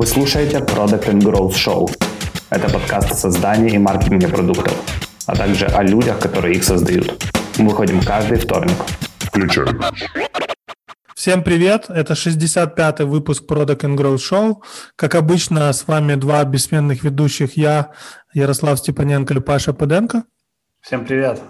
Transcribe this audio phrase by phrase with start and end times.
[0.00, 1.86] Вы слушаете Product and Growth Show.
[2.48, 4.74] Это подкаст о создании и маркетинге продуктов,
[5.26, 7.22] а также о людях, которые их создают.
[7.58, 8.76] Мы выходим каждый вторник.
[9.18, 9.78] Включаем.
[11.14, 14.54] Всем привет, это 65-й выпуск Product and Growth Show.
[14.96, 17.90] Как обычно, с вами два бессменных ведущих, я,
[18.32, 20.24] Ярослав Степаненко и Паша Паденко.
[20.80, 21.42] Всем привет.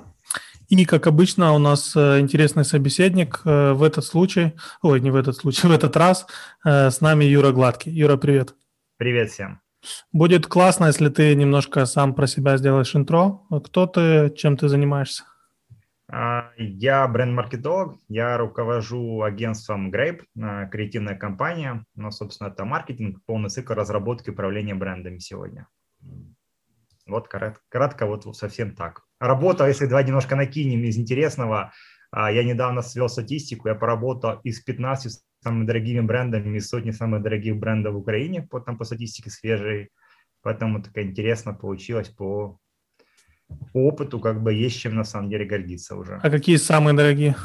[0.70, 5.16] И, как обычно, у нас э, интересный собеседник э, в этот случай, ой, не в
[5.16, 6.28] этот случай, в этот раз
[6.64, 7.90] э, с нами Юра Гладкий.
[7.90, 8.54] Юра, привет.
[8.96, 9.60] Привет всем.
[10.12, 13.40] Будет классно, если ты немножко сам про себя сделаешь интро.
[13.64, 15.24] Кто ты, чем ты занимаешься?
[16.08, 20.20] А, я бренд-маркетолог, я руковожу агентством Grape,
[20.70, 25.66] креативная компания, но, собственно, это маркетинг, полный цикл разработки и управления брендами сегодня.
[27.10, 29.02] Вот кратко, кратко вот совсем так.
[29.18, 31.72] Работа, если давай немножко накинем из интересного,
[32.10, 37.22] а, я недавно свел статистику, я поработал из 15 самыми дорогими брендами, из сотни самых
[37.22, 39.90] дорогих брендов в Украине, по, там, по статистике свежей,
[40.42, 42.58] поэтому такая интересно получилось по,
[43.72, 46.18] по опыту, как бы есть чем на самом деле гордиться уже.
[46.22, 47.36] А какие самые дорогие?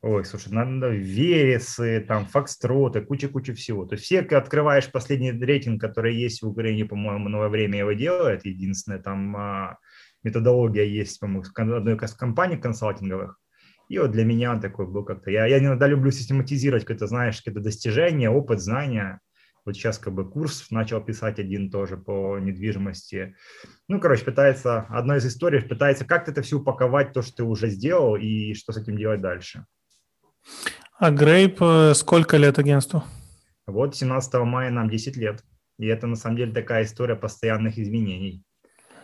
[0.00, 3.84] Ой, слушай, надо вересы, там, фокстроты, куча-куча всего.
[3.84, 8.44] То есть все, открываешь последний рейтинг, который есть в Украине, по-моему, новое время его делает.
[8.44, 9.78] Единственное, там а,
[10.22, 13.40] методология есть, по-моему, одной из компаний консалтинговых.
[13.88, 15.32] И вот для меня такой был как-то...
[15.32, 19.20] Я, я иногда люблю систематизировать какое-то, знаешь, какие-то достижения, опыт, знания.
[19.64, 23.34] Вот сейчас как бы курс начал писать один тоже по недвижимости.
[23.88, 27.68] Ну, короче, пытается, одна из историй, пытается как-то это все упаковать, то, что ты уже
[27.68, 29.64] сделал, и что с этим делать дальше.
[30.98, 33.04] А Грейп э, сколько лет агентству?
[33.66, 35.44] Вот 17 мая нам 10 лет.
[35.78, 38.42] И это на самом деле такая история постоянных изменений.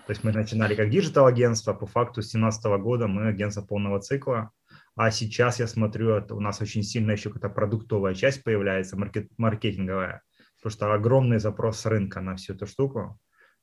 [0.07, 4.51] То есть мы начинали как digital-агентство, по факту с 2017 года мы агентство полного цикла.
[4.97, 10.23] А сейчас я смотрю, у нас очень сильно еще какая-то продуктовая часть появляется, маркет, маркетинговая,
[10.59, 13.19] потому что огромный запрос рынка на всю эту штуку.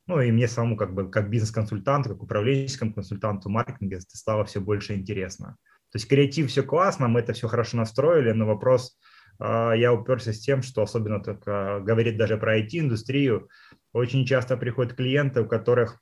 [0.08, 4.60] Ну и мне самому как бы как бизнес-консультанту, как управленческому консультанту маркетинга это стало все
[4.60, 5.58] больше интересно.
[5.92, 8.98] То есть креатив все классно, мы это все хорошо настроили, но вопрос,
[9.40, 13.50] а, я уперся с тем, что особенно так говорит даже про IT-индустрию,
[13.94, 16.02] очень часто приходят клиенты, у которых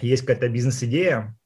[0.00, 1.36] есть какая-то бизнес-идея,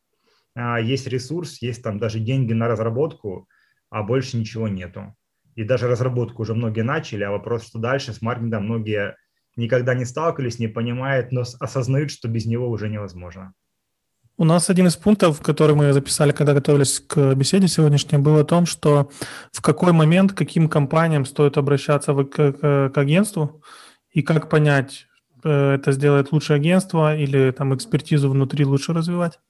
[0.54, 3.48] а, есть ресурс, есть там даже деньги на разработку,
[3.90, 5.14] а больше ничего нету.
[5.54, 9.16] И даже разработку уже многие начали, а вопрос, что дальше с маркетингом многие
[9.56, 13.52] никогда не сталкивались, не понимают, но осознают, что без него уже невозможно.
[14.38, 18.44] У нас один из пунктов, который мы записали, когда готовились к беседе сегодняшней, был о
[18.44, 19.10] том, что
[19.50, 23.62] в какой момент, каким компаниям стоит обращаться к, к, к агентству
[24.10, 25.06] и как понять,
[25.42, 29.40] э, это сделает лучше агентство или там экспертизу внутри лучше развивать?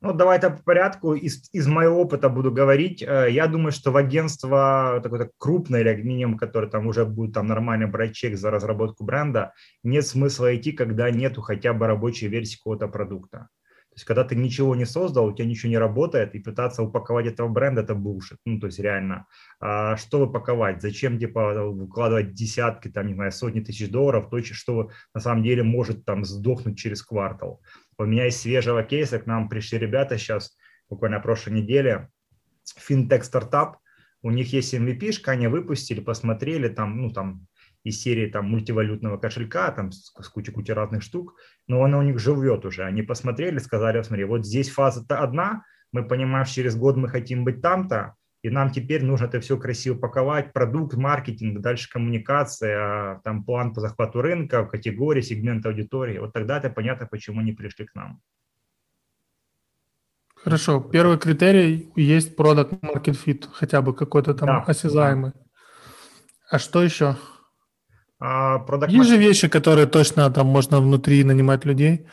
[0.00, 1.12] Ну, давай это по порядку.
[1.12, 3.02] Из, из моего опыта буду говорить.
[3.02, 7.48] Э, я думаю, что в агентство такое крупное или минимум, которое там уже будет там
[7.48, 9.52] нормально брать чек за разработку бренда,
[9.82, 13.50] нет смысла идти, когда нету хотя бы рабочей версии какого-то продукта.
[13.94, 17.26] То есть, когда ты ничего не создал, у тебя ничего не работает, и пытаться упаковать
[17.26, 18.38] этого бренда– это булшит.
[18.44, 19.26] Ну, то есть, реально.
[19.60, 20.82] А что упаковать?
[20.82, 25.62] Зачем, типа, вкладывать десятки, там, не знаю, сотни тысяч долларов, то, что на самом деле
[25.62, 27.62] может там сдохнуть через квартал?
[27.96, 30.56] У меня есть свежего кейса, к нам пришли ребята сейчас,
[30.90, 32.08] буквально на прошлой неделе,
[32.76, 33.76] финтех-стартап,
[34.22, 37.46] у них есть MVP, они выпустили, посмотрели, там, ну, там,
[37.84, 41.36] из серии там мультивалютного кошелька, там с, с кучей-кучей разных штук,
[41.68, 42.84] но она у них живет уже.
[42.84, 47.60] Они посмотрели, сказали, смотри, вот здесь фаза-то одна, мы понимаем, через год мы хотим быть
[47.60, 53.72] там-то, и нам теперь нужно это все красиво паковать, продукт, маркетинг, дальше коммуникация, там план
[53.72, 56.18] по захвату рынка, категории, сегмент аудитории.
[56.18, 58.20] Вот тогда это понятно, почему они пришли к нам.
[60.34, 60.80] Хорошо.
[60.80, 65.32] Первый критерий есть product market fit, хотя бы какой-то там да, осязаемый.
[66.50, 67.16] А что еще?
[68.26, 72.06] А, Есть же вещи, которые точно там можно внутри нанимать людей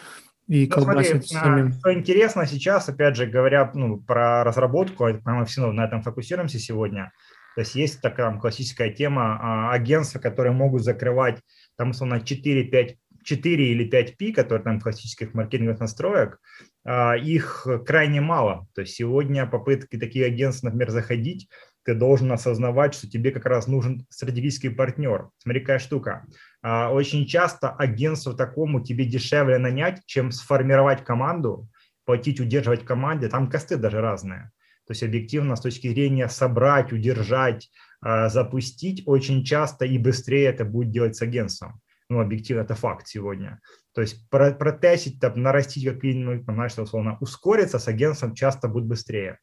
[0.45, 1.71] и ну, колбасить смотри, самим.
[1.71, 7.13] Что интересно сейчас, опять же, говоря ну, про разработку, мы все на этом фокусируемся сегодня.
[7.55, 11.39] То есть есть такая классическая тема а, агентства, которые могут закрывать
[11.77, 16.39] там, условно, 4-5 4 или 5 P, которые там классических маркетинговых настроек,
[16.83, 18.67] а, их крайне мало.
[18.73, 21.47] То есть сегодня попытки такие агентства, например, заходить,
[21.83, 25.29] ты должен осознавать, что тебе как раз нужен стратегический партнер.
[25.37, 26.25] Смотри, какая штука.
[26.61, 31.67] А, очень часто агентству такому тебе дешевле нанять, чем сформировать команду,
[32.05, 33.29] платить, удерживать команде.
[33.29, 34.51] Там косты даже разные.
[34.87, 37.69] То есть объективно с точки зрения собрать, удержать,
[38.01, 41.81] а, запустить, очень часто и быстрее это будет делать с агентством.
[42.09, 43.61] Ну, объективно, это факт сегодня.
[43.93, 49.39] То есть протестить, там, нарастить какие-нибудь, знаешь, условно, ускориться с агентством часто будет быстрее.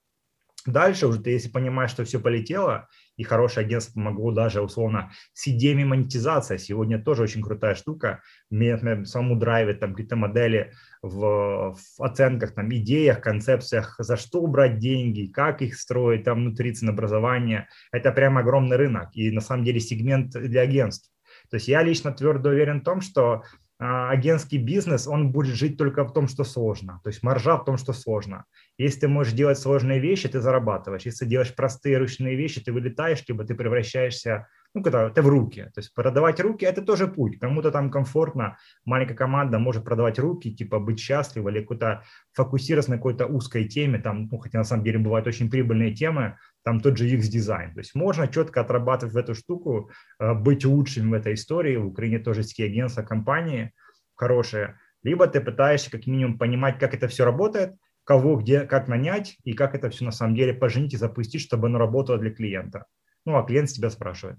[0.67, 5.49] Дальше уже ты, если понимаешь, что все полетело, и хорошее агентство помогло даже условно с
[5.49, 6.57] идеями монетизации.
[6.57, 8.23] Сегодня тоже очень крутая штука.
[8.51, 10.73] Меня самому драйвит там какие-то модели
[11.03, 16.73] в, в оценках, там, идеях, концепциях, за что брать деньги, как их строить там внутри
[16.73, 17.69] ценообразования.
[17.93, 21.11] Это прям огромный рынок и на самом деле сегмент для агентств.
[21.51, 23.43] То есть я лично твердо уверен в том, что
[23.79, 27.01] агентский бизнес, он будет жить только в том, что сложно.
[27.05, 28.45] То есть маржа в том, что сложно.
[28.77, 31.03] Если ты можешь делать сложные вещи, ты зарабатываешь.
[31.03, 35.29] Если ты делаешь простые ручные вещи, ты вылетаешь, либо ты превращаешься ну, когда это в
[35.29, 35.65] руки.
[35.75, 37.39] То есть продавать руки– это тоже путь.
[37.39, 42.97] Кому-то там комфортно, маленькая команда может продавать руки, типа быть счастливым или какой-то фокусироваться на
[42.99, 46.99] какой-то узкой теме, там, ну, хотя на самом деле бывают очень прибыльные темы, там тот
[46.99, 47.75] же UX-дизайн.
[47.75, 51.77] То есть можно четко отрабатывать в эту штуку, э, быть лучшим в этой истории.
[51.77, 53.73] В Украине тоже есть такие агентства, компании
[54.15, 54.79] хорошие.
[55.03, 57.75] Либо ты пытаешься как минимум понимать, как это все работает,
[58.05, 61.69] кого, где, как нанять и как это все на самом деле поженить и запустить, чтобы
[61.69, 62.87] оно работало для клиента.
[63.25, 64.39] Ну, а клиент тебя спрашивает.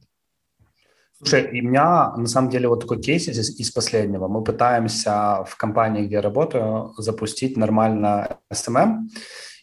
[1.19, 4.29] Слушай, у меня на самом деле вот такой кейс из, из последнего.
[4.29, 9.09] Мы пытаемся в компании, где я работаю, запустить нормально SMM.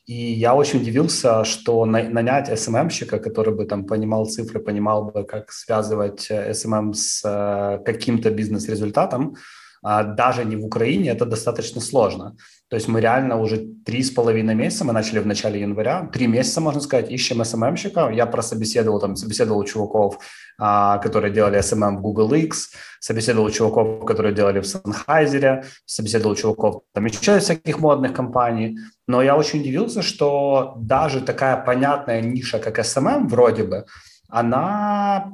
[0.05, 5.51] И я очень удивился, что нанять SMM-щика, который бы там понимал цифры, понимал бы, как
[5.51, 9.37] связывать SMM с э, каким-то бизнес-результатом,
[9.87, 12.37] даже не в Украине, это достаточно сложно.
[12.69, 16.27] То есть мы реально уже три с половиной месяца, мы начали в начале января, три
[16.27, 18.13] месяца, можно сказать, ищем SMM-щика.
[18.13, 20.19] Я прособеседовал, там, собеседовал чуваков,
[20.59, 26.83] а, которые делали SMM в Google X, собеседовал чуваков, которые делали в Sennheiser, собеседовал чуваков
[26.93, 28.79] там еще всяких модных компаний.
[29.07, 33.85] Но я очень удивился, что даже такая понятная ниша, как SMM вроде бы,
[34.29, 35.33] она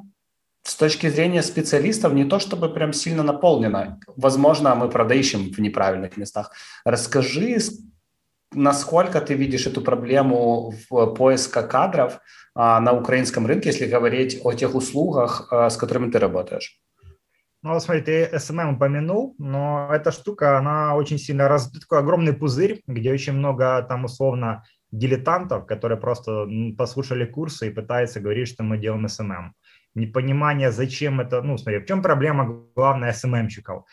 [0.62, 3.99] с точки зрения специалистов не то чтобы прям сильно наполнено.
[4.17, 6.53] Возможно, мы продающим в неправильных местах.
[6.85, 7.59] Расскажи,
[8.55, 12.20] насколько ты видишь эту проблему в поиска кадров
[12.55, 16.79] а, на украинском рынке, если говорить о тех услугах, а, с которыми ты работаешь?
[17.64, 21.70] Ну, смотри, ты SMM упомянул, но эта штука, она очень сильно раз...
[21.70, 28.20] такой огромный пузырь, где очень много там условно дилетантов, которые просто послушали курсы и пытаются
[28.20, 29.53] говорить, что мы делаем SMM
[29.94, 33.85] непонимание, зачем это, ну, смотри, в чем проблема главная SMM щиков?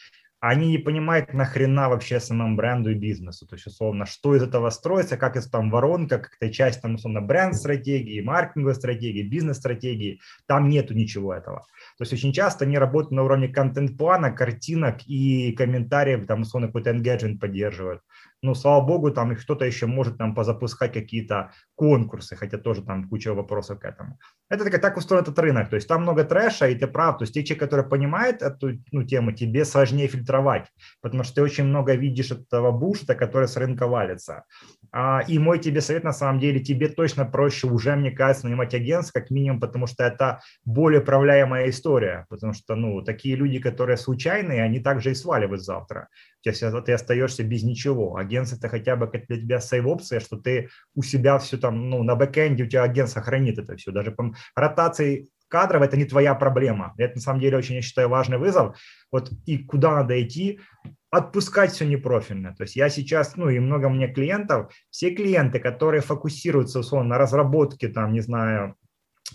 [0.41, 4.69] Они не понимают нахрена вообще SMM бренду и бизнесу, то есть, условно, что из этого
[4.69, 10.69] строится, как это там воронка, как это часть, там, условно, бренд-стратегии, маркетинговой стратегии, бизнес-стратегии, там
[10.69, 11.65] нету ничего этого.
[11.97, 16.91] То есть очень часто они работают на уровне контент-плана, картинок и комментариев, там, условно, какой-то
[16.91, 18.01] engagement поддерживают
[18.41, 23.33] ну, слава богу, там кто-то еще может там позапускать какие-то конкурсы, хотя тоже там куча
[23.33, 24.17] вопросов к этому.
[24.49, 27.23] Это так, так устроен этот рынок, то есть там много трэша, и ты прав, то
[27.23, 30.65] есть те человек, который понимает эту ну, тему, тебе сложнее фильтровать,
[31.01, 34.45] потому что ты очень много видишь этого бушта, который с рынка валится.
[34.91, 38.73] А, и мой тебе совет, на самом деле, тебе точно проще уже, мне кажется, нанимать
[38.73, 43.97] агентство, как минимум, потому что это более управляемая история, потому что, ну, такие люди, которые
[43.97, 46.07] случайные, они также и сваливают завтра.
[46.41, 48.15] То есть ты остаешься без ничего.
[48.15, 52.15] Агентство это хотя бы для тебя сейв-опция, что ты у себя все там, ну, на
[52.15, 53.91] бэкэнде у тебя агентство хранит это все.
[53.91, 54.11] Даже
[54.55, 56.93] ротации кадров это не твоя проблема.
[56.97, 58.77] Это на самом деле очень, я считаю, важный вызов.
[59.11, 60.59] Вот и куда надо идти,
[61.11, 62.55] отпускать все непрофильно.
[62.55, 67.17] То есть я сейчас, ну и много мне клиентов, все клиенты, которые фокусируются условно на
[67.17, 68.75] разработке, там, не знаю,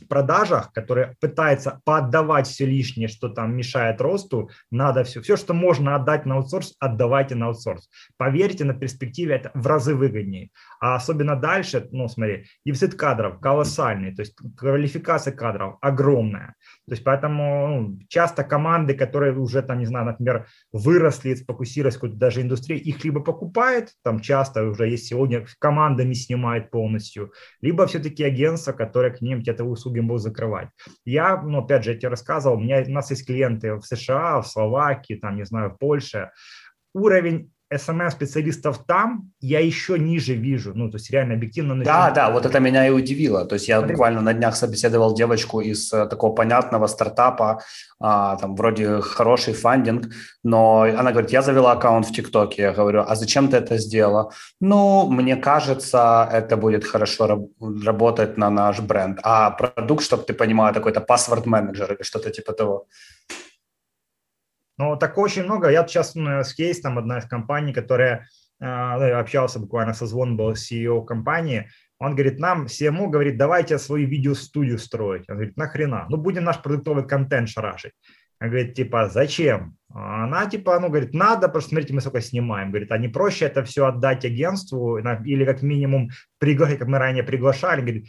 [0.09, 5.95] продажах, которые пытаются поотдавать все лишнее, что там мешает росту, надо все, все, что можно
[5.95, 7.89] отдать на аутсорс, отдавайте на аутсорс.
[8.17, 10.51] Поверьте, на перспективе это в разы выгоднее.
[10.81, 16.55] А особенно дальше, ну смотри, дефицит кадров колоссальный, то есть квалификация кадров огромная.
[16.87, 22.17] То есть поэтому ну, часто команды, которые уже там, не знаю, например, выросли, сфокусировались какой-то
[22.17, 28.23] даже индустрии, их либо покупает, там часто уже есть сегодня командами снимает полностью, либо все-таки
[28.23, 30.69] агентство, которое к ним где-то услуги будут закрывать.
[31.07, 34.43] Я, ну, опять же, я тебе рассказывал, у, меня, у нас есть клиенты в США,
[34.43, 36.33] в Словакии, там, не знаю, в Польше.
[36.93, 41.83] Уровень SMM-специалистов там я еще ниже вижу, ну, то есть реально объективно.
[41.83, 43.45] Да, да, вот это меня и удивило.
[43.45, 43.95] То есть я Смотри.
[43.95, 47.63] буквально на днях собеседовал девочку из э, такого понятного стартапа,
[48.01, 52.63] а, там вроде хороший фандинг, но она говорит, я завела аккаунт в ТикТоке.
[52.63, 54.31] Я говорю, а зачем ты это сделала?
[54.61, 57.49] Ну, мне кажется, это будет хорошо
[57.85, 59.21] работать на наш бренд.
[59.23, 62.87] А продукт, чтобы ты понимала, такой-то паспорт-менеджер или что-то типа того.
[64.79, 65.69] Но так очень много.
[65.69, 68.27] Я сейчас ну, с кейс, там одна из компаний, которая
[68.61, 73.79] а, ну, общался буквально со звон был CEO компании, он говорит, нам CMO говорит, давайте
[73.79, 75.29] свою видеостудию строить.
[75.29, 76.07] Он говорит, нахрена?
[76.09, 77.93] Ну, будем наш продуктовый контент шарашить.
[78.41, 79.77] Он говорит, типа, зачем?
[79.89, 82.71] Она, типа, ну, говорит, надо, просто смотрите, мы сколько снимаем.
[82.71, 87.23] Говорит, а не проще это все отдать агентству или как минимум приглашать, как мы ранее
[87.23, 87.81] приглашали.
[87.81, 88.09] Говорит,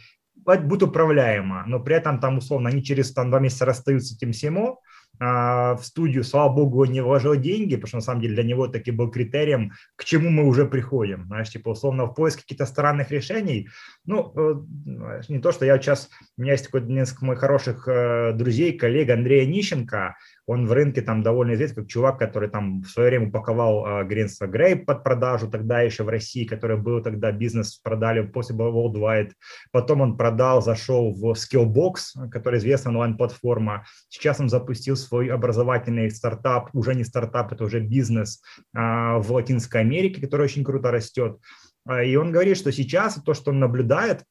[0.66, 4.32] будет управляемо, но при этом там условно они через там, два месяца расстаются с этим
[4.32, 4.76] а,
[5.18, 8.90] в студию, слава богу, не вложил деньги, потому что на самом деле для него таки
[8.90, 11.24] был критерием, к чему мы уже приходим.
[11.26, 13.68] Знаешь, типа условно в поиске каких-то странных решений.
[14.04, 18.32] Ну, э, не то, что я сейчас, у меня есть такой несколько моих хороших э,
[18.32, 20.16] друзей, коллег Андрея Нищенко,
[20.46, 24.00] он в рынке там довольно известен как чувак, который там в свое время упаковал э,
[24.00, 29.32] агентство Грей под продажу тогда еще в России, который был тогда бизнес продали после Worldwide.
[29.72, 33.84] Потом он продал, зашел в Skillbox, который известная онлайн-платформа.
[34.08, 38.40] Сейчас он запустил свой образовательный стартап, уже не стартап, это уже бизнес
[38.74, 41.38] а, в Латинской Америке, который очень круто растет.
[41.86, 44.22] А, и он говорит, что сейчас то, что он наблюдает,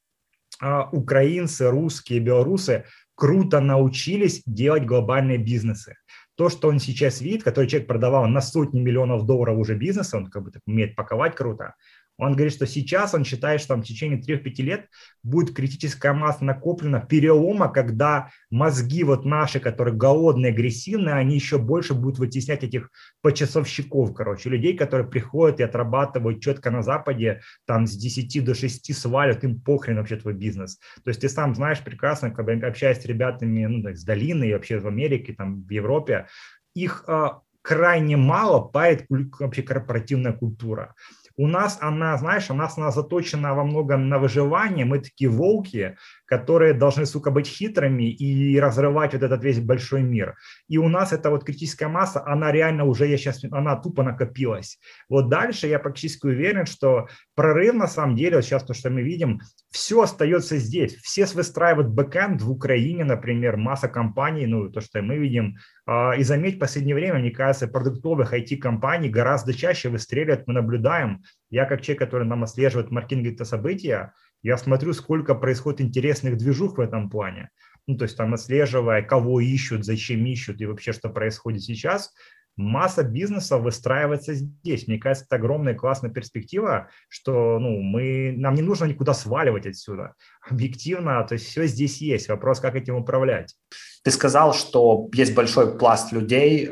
[0.61, 5.95] а, украинцы, русские, белорусы круто научились делать глобальные бизнесы.
[6.35, 10.27] То, что он сейчас видит, который человек продавал на сотни миллионов долларов уже бизнеса, он
[10.27, 11.75] как бы так умеет паковать круто,
[12.17, 14.87] он говорит, что сейчас он считает, что там в течение 3-5 лет
[15.21, 21.93] будет критическая масса накоплена перелома, когда мозги вот наши, которые голодные, агрессивные, они еще больше
[21.93, 22.89] будут вытеснять этих
[23.21, 28.95] почасовщиков, короче, людей, которые приходят и отрабатывают четко на Западе, там с 10 до 6
[28.95, 30.79] свалят, им похрен вообще твой бизнес.
[31.03, 34.53] То есть ты сам знаешь прекрасно, когда общаясь с ребятами ну, так, с долины и
[34.53, 36.27] вообще в Америке, там в Европе,
[36.73, 37.27] их э,
[37.61, 40.93] крайне мало парит вообще корпоративная культура.
[41.37, 44.85] У нас она, знаешь, у нас она заточена во многом на выживание.
[44.85, 50.35] Мы такие волки, которые должны, сука, быть хитрыми и разрывать вот этот весь большой мир.
[50.67, 54.79] И у нас эта вот критическая масса, она реально уже, я сейчас, она тупо накопилась.
[55.09, 59.01] Вот дальше я практически уверен, что прорыв на самом деле, вот сейчас то, что мы
[59.01, 59.39] видим,
[59.69, 60.95] все остается здесь.
[60.95, 65.57] Все выстраивают бэкэнд в Украине, например, масса компаний, ну, то, что мы видим.
[65.85, 71.23] А, и заметь, в последнее время, мне кажется, продуктовых IT-компаний гораздо чаще выстреливают, мы наблюдаем.
[71.49, 74.13] Я как человек, который нам отслеживает маркетинговые события,
[74.45, 77.49] я смотрю, сколько происходит интересных движух в этом плане.
[77.87, 82.13] Ну, то есть там отслеживая, кого ищут, зачем ищут и вообще, что происходит сейчас,
[82.55, 84.87] масса бизнесов выстраивается здесь.
[84.87, 90.13] Мне кажется, это огромная классная перспектива, что ну, мы, нам не нужно никуда сваливать отсюда.
[90.47, 92.29] Объективно, то есть все здесь есть.
[92.29, 93.55] Вопрос, как этим управлять.
[94.03, 96.71] Ты сказал, что есть большой пласт людей э,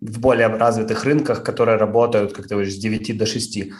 [0.00, 3.70] в более развитых рынках, которые работают, как ты говоришь, с 9 до 6.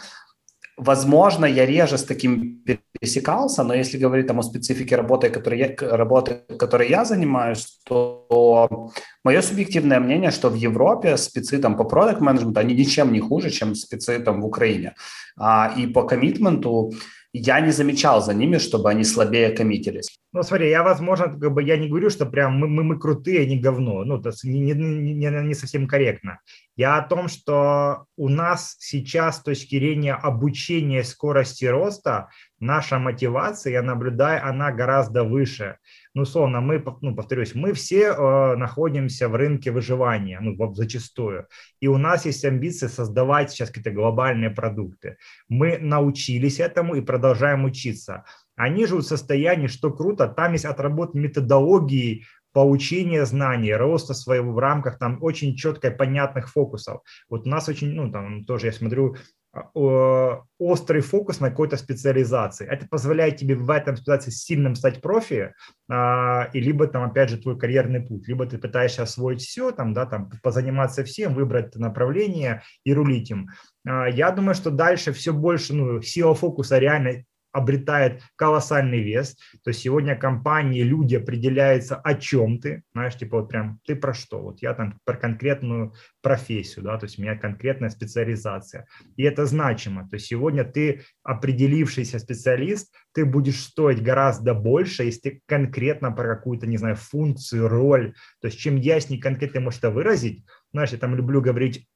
[0.77, 5.75] Возможно, я реже с таким пересекался, но если говорить там, о специфике работы, которой я,
[5.97, 8.89] работы, которой я занимаюсь, то
[9.23, 13.51] мое субъективное мнение, что в Европе спецы там, по продукт менеджменту они ничем не хуже,
[13.51, 14.95] чем спецы там, в Украине.
[15.37, 16.91] А, и по коммитменту
[17.33, 20.19] я не замечал за ними, чтобы они слабее коммитились.
[20.33, 23.47] Ну, смотри, я, возможно, как бы я не говорю, что прям мы, мы, мы крутые,
[23.47, 24.03] не говно.
[24.03, 26.39] Ну, то есть не, не, не, не совсем корректно.
[26.75, 33.73] Я о том, что у нас сейчас с точки зрения обучения скорости роста, наша мотивация,
[33.73, 35.77] я наблюдаю, она гораздо выше.
[36.13, 41.47] Ну, условно, мы, ну, повторюсь, мы все э, находимся в рынке выживания, ну, зачастую.
[41.79, 45.17] И у нас есть амбиции создавать сейчас какие-то глобальные продукты.
[45.49, 48.25] Мы научились этому и продолжаем учиться.
[48.55, 54.59] Они живут в состоянии, что круто, там есть отработка методологии получения знаний, роста своего в
[54.59, 57.01] рамках там очень четко понятных фокусов.
[57.27, 59.15] Вот у нас очень, ну там тоже я смотрю,
[59.53, 62.67] острый фокус на какой-то специализации.
[62.67, 65.53] Это позволяет тебе в этом специализации сильным стать профи,
[65.87, 69.93] а, и либо там, опять же, твой карьерный путь, либо ты пытаешься освоить все, там,
[69.93, 73.49] да, там, позаниматься всем, выбрать направление и рулить им.
[73.87, 79.37] А, я думаю, что дальше все больше, ну, сила фокуса реально обретает колоссальный вес.
[79.63, 84.13] То есть сегодня компании, люди определяются, о чем ты, знаешь, типа вот прям ты про
[84.13, 84.41] что?
[84.41, 88.87] Вот я там про конкретную профессию, да, то есть у меня конкретная специализация.
[89.15, 90.09] И это значимо.
[90.09, 96.35] То есть сегодня ты определившийся специалист, ты будешь стоить гораздо больше, если ты конкретно про
[96.35, 98.13] какую-то, не знаю, функцию, роль.
[98.41, 101.87] То есть чем яснее конкретно можешь это выразить, знаешь, я там люблю говорить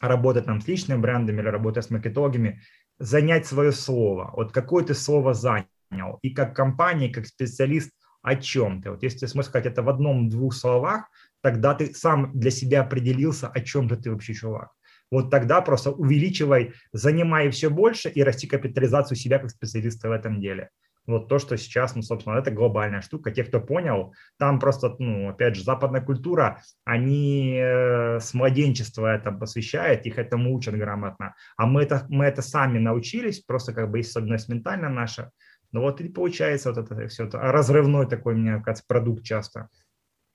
[0.00, 2.60] работать там с личными брендами или работать с маркетологами,
[2.98, 4.32] занять свое слово.
[4.34, 6.18] Вот какое ты слово занял.
[6.22, 7.90] И как компания, как специалист
[8.22, 8.90] о чем ты.
[8.90, 11.08] Вот если ты сможешь сказать это в одном-двух словах,
[11.40, 14.70] тогда ты сам для себя определился, о чем же ты вообще чувак.
[15.10, 20.40] Вот тогда просто увеличивай, занимай все больше и расти капитализацию себя как специалиста в этом
[20.40, 20.70] деле
[21.06, 23.30] вот то, что сейчас, ну, собственно, это глобальная штука.
[23.30, 29.32] Те, кто понял, там просто, ну, опять же, западная культура, они э, с младенчества это
[29.32, 31.34] посвящают, их этому учат грамотно.
[31.56, 35.30] А мы это, мы это сами научились, просто как бы есть особенность ментальная наша.
[35.72, 39.68] Ну вот и получается вот это все, это разрывной такой, мне кажется, продукт часто.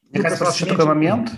[0.10, 1.32] Мне кажется, еще такой момент,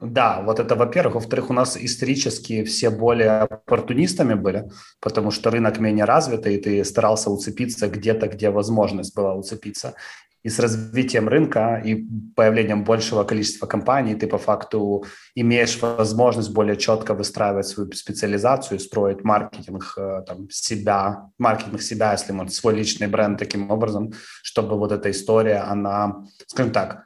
[0.00, 1.14] Да, вот это во-первых.
[1.14, 4.68] Во-вторых, у нас исторически все более оппортунистами были,
[5.00, 9.94] потому что рынок менее развитый, и ты старался уцепиться где-то, где возможность была уцепиться.
[10.42, 16.76] И с развитием рынка и появлением большего количества компаний ты по факту имеешь возможность более
[16.76, 23.08] четко выстраивать свою специализацию, строить маркетинг э, там, себя, маркетинг себя, если можно, свой личный
[23.08, 24.12] бренд таким образом,
[24.42, 27.02] чтобы вот эта история, она, скажем так,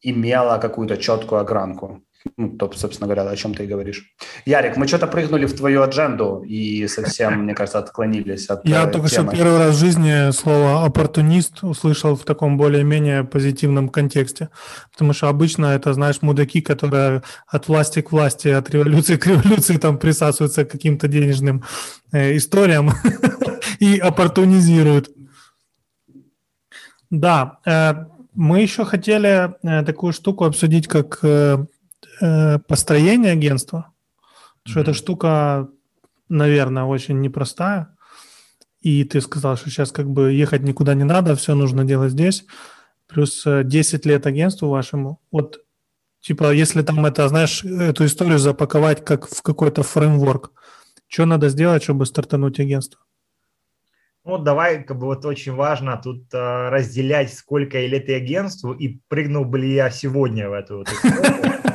[0.00, 2.04] имела какую-то четкую огранку.
[2.36, 4.14] Ну, то, собственно говоря, о чем ты и говоришь.
[4.46, 8.90] Ярик, мы что-то прыгнули в твою адженду и совсем, мне кажется, отклонились от Я э,
[8.90, 14.48] только что первый раз в жизни слово «оппортунист» услышал в таком более-менее позитивном контексте.
[14.90, 19.76] Потому что обычно это, знаешь, мудаки, которые от власти к власти, от революции к революции
[19.76, 21.62] там присасываются к каким-то денежным
[22.10, 22.90] э, историям
[23.80, 25.10] и оппортунизируют.
[27.10, 29.54] Да, э, мы еще хотели
[29.84, 31.20] такую штуку обсудить, как
[32.20, 33.86] э, э, построение агентства.
[33.86, 34.70] Mm-hmm.
[34.70, 35.68] Что эта штука,
[36.28, 37.96] наверное, очень непростая.
[38.80, 42.44] И ты сказал, что сейчас как бы ехать никуда не надо, все нужно делать здесь.
[43.06, 45.20] Плюс 10 лет агентству вашему.
[45.30, 45.64] Вот,
[46.20, 50.52] типа, если там это, знаешь, эту историю запаковать как в какой-то фреймворк,
[51.08, 53.00] что надо сделать, чтобы стартануть агентство?
[54.24, 58.98] Ну, давай, как бы вот очень важно тут э, разделять, сколько лет и агентству, и
[59.08, 60.88] прыгнул бы ли я сегодня в эту вот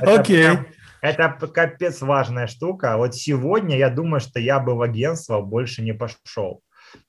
[0.00, 0.48] Окей.
[1.00, 2.96] Это капец важная штука.
[2.96, 6.62] Вот сегодня я думаю, что я бы в агентство больше не пошел.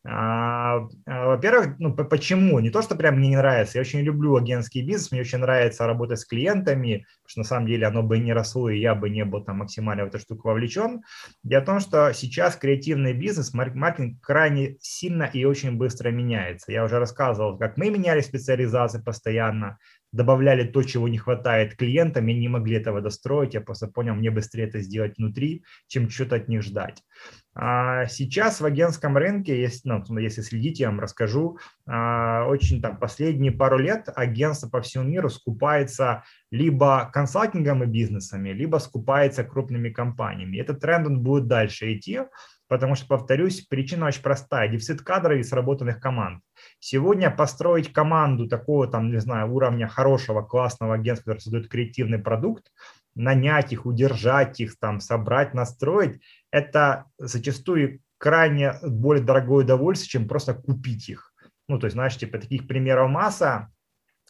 [0.06, 2.60] А, а, во-первых, ну, почему?
[2.60, 3.78] Не то, что прям мне не нравится.
[3.78, 7.68] Я очень люблю агентский бизнес, мне очень нравится работать с клиентами, потому что на самом
[7.68, 10.48] деле оно бы не росло, и я бы не был там максимально в эту штуку
[10.50, 11.02] вовлечен.
[11.44, 16.72] Дело в том, что сейчас креативный бизнес, маркетинг крайне сильно и очень быстро меняется.
[16.72, 19.78] Я уже рассказывал, как мы меняли специализации постоянно,
[20.12, 23.54] добавляли то, чего не хватает клиентам, и не могли этого достроить.
[23.54, 27.04] Я просто понял, мне быстрее это сделать внутри, чем что-то от них ждать.
[27.60, 33.00] А сейчас в агентском рынке, если, ну, если следите, я вам расскажу, а, очень там
[33.00, 39.90] последние пару лет агентство по всему миру скупается либо консалтингом и бизнесами, либо скупается крупными
[39.90, 40.58] компаниями.
[40.58, 42.20] Этот тренд он будет дальше идти,
[42.68, 44.68] потому что, повторюсь, причина очень простая.
[44.68, 46.44] Дефицит кадров и сработанных команд.
[46.80, 52.72] Сегодня построить команду такого, там, не знаю, уровня хорошего, классного агентства, который создает креативный продукт,
[53.16, 60.54] нанять их, удержать их, там, собрать, настроить, это зачастую крайне более дорогое удовольствие, чем просто
[60.54, 61.34] купить их.
[61.68, 63.70] Ну, то есть, знаешь, типа таких примеров масса.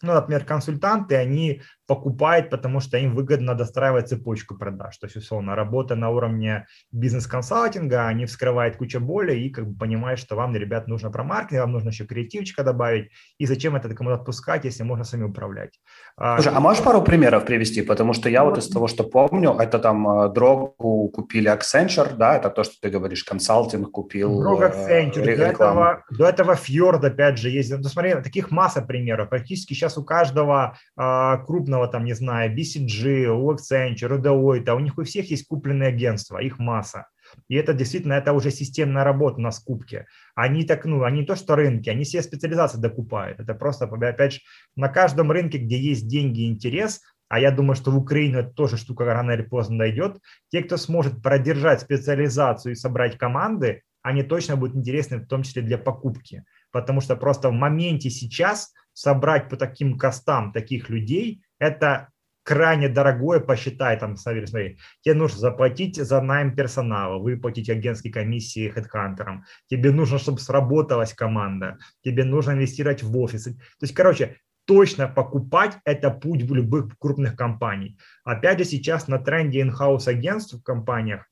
[0.01, 4.97] Ну, например, консультанты, они покупают, потому что им выгодно достраивать цепочку продаж.
[4.97, 10.19] То есть, условно, работа на уровне бизнес-консалтинга, они вскрывают кучу боли и как бы понимают,
[10.19, 14.15] что вам, ребят, нужно про маркетинг, вам нужно еще креативчика добавить, и зачем это кому-то
[14.15, 15.79] отпускать, если можно сами управлять.
[16.17, 17.81] А, Слушай, а можешь пару примеров привести?
[17.81, 22.35] Потому что я вот из того, что помню, это там э, Дрогу купили Accenture, да,
[22.35, 24.41] это то, что ты говоришь, консалтинг купил.
[24.41, 27.71] Дрог э, Accenture, до этого, до этого Fjord, опять же, есть.
[27.71, 29.29] Ну, смотри, таких масса примеров.
[29.29, 34.75] Практически сейчас у каждого а, крупного крупного, там, не знаю, BCG, у Accenture, у Deloitte,
[34.75, 37.07] у них у всех есть купленные агентства, их масса.
[37.49, 40.05] И это действительно, это уже системная работа на скупке.
[40.35, 43.39] Они так, ну, они не то, что рынки, они все специализации докупают.
[43.39, 44.39] Это просто, опять же,
[44.75, 48.51] на каждом рынке, где есть деньги и интерес, а я думаю, что в Украину это
[48.51, 50.17] тоже штука рано или поздно дойдет,
[50.49, 55.61] те, кто сможет продержать специализацию и собрать команды, они точно будут интересны, в том числе
[55.61, 56.43] для покупки.
[56.71, 62.09] Потому что просто в моменте сейчас собрать по таким костам таких людей, это
[62.43, 68.69] крайне дорогое, посчитай, там, смотри, смотри, тебе нужно заплатить за найм персонала, выплатить агентской комиссии
[68.69, 73.55] хедхантерам, тебе нужно, чтобы сработалась команда, тебе нужно инвестировать в офисы.
[73.55, 77.97] То есть, короче, точно покупать– это путь любых крупных компаний.
[78.23, 81.27] Опять же, сейчас на тренде in-house агентств в компаниях,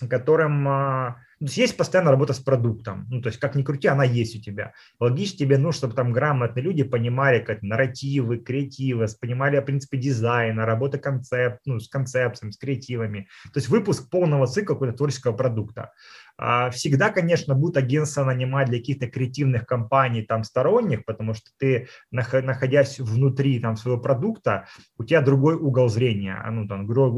[0.00, 3.06] которым а, то есть есть постоянно работа с продуктом.
[3.10, 4.72] Ну, то есть, как ни крути, она есть у тебя.
[4.98, 10.64] Логично тебе нужно, чтобы там грамотные люди понимали как нарративы, креативы, понимали, в принципе, дизайна,
[10.64, 13.28] работа концепт, ну, с концепциями, с креативами.
[13.52, 15.92] То есть выпуск полного цикла какого-то творческого продукта.
[16.38, 21.88] А, всегда, конечно, будут агентства нанимать для каких-то креативных компаний там сторонних, потому что ты,
[22.10, 27.10] находясь внутри там своего продукта, у тебя другой угол зрения, ну, там, другой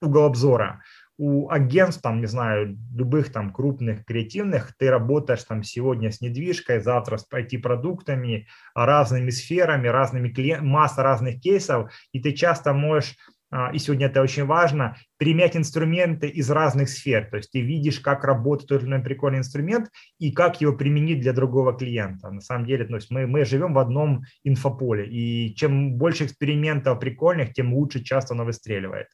[0.00, 0.80] угол обзора
[1.22, 6.80] у агентств, там, не знаю, любых там крупных креативных, ты работаешь там сегодня с недвижкой,
[6.80, 13.16] завтра с IT-продуктами, разными сферами, разными клиентами, масса разных кейсов, и ты часто можешь
[13.52, 17.28] а, и сегодня это очень важно, применять инструменты из разных сфер.
[17.30, 21.20] То есть ты видишь, как работает тот или иной прикольный инструмент и как его применить
[21.20, 22.30] для другого клиента.
[22.30, 26.98] На самом деле, то есть мы, мы живем в одном инфополе, и чем больше экспериментов
[26.98, 29.08] прикольных, тем лучше часто оно выстреливает.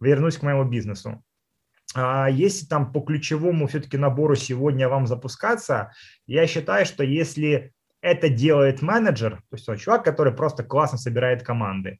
[0.00, 1.24] Вернусь к моему бизнесу.
[1.94, 5.92] А если там по ключевому все-таки набору сегодня вам запускаться,
[6.26, 11.42] я считаю, что если это делает менеджер, то есть он чувак, который просто классно собирает
[11.42, 11.98] команды,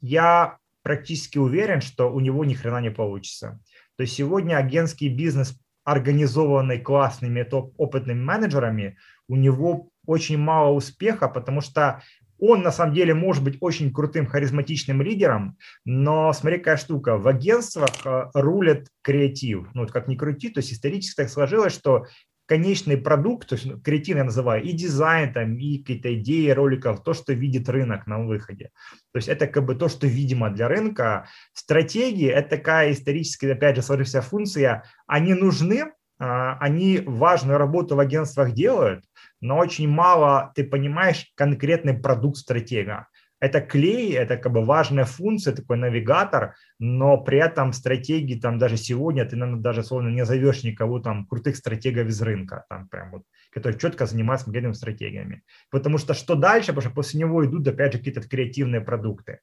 [0.00, 3.60] я практически уверен, что у него ни хрена не получится.
[3.96, 11.60] То есть сегодня агентский бизнес, организованный классными топ-опытными менеджерами, у него очень мало успеха, потому
[11.60, 12.02] что
[12.40, 17.28] он на самом деле может быть очень крутым, харизматичным лидером, но смотри, какая штука, в
[17.28, 19.68] агентствах э, рулит креатив.
[19.74, 22.06] Ну, вот как ни крути, то есть исторически так сложилось, что
[22.50, 27.04] конечный продукт, то есть ну, креатив я называю, и дизайн, там, и какие-то идеи роликов,
[27.04, 28.70] то, что видит рынок на выходе.
[29.12, 31.28] То есть это как бы то, что видимо для рынка.
[31.52, 34.82] Стратегии– это такая историческая, опять же, сложившаяся функция.
[35.06, 39.04] Они нужны, они важную работу в агентствах делают,
[39.40, 43.08] но очень мало ты понимаешь конкретный продукт стратега.
[43.40, 48.76] Это клей, это как бы важная функция, такой навигатор, но при этом стратегии там даже
[48.76, 53.12] сегодня ты, наверное, даже словно не зовешь никого там крутых стратегов из рынка, там прям
[53.12, 55.42] вот, которые четко занимаются конкретными стратегиями.
[55.70, 56.68] Потому что что дальше?
[56.68, 59.40] Потому что после него идут опять же какие-то креативные продукты.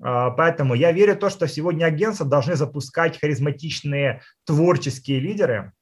[0.00, 5.72] А, поэтому я верю в то, что сегодня агентства должны запускать харизматичные творческие лидеры,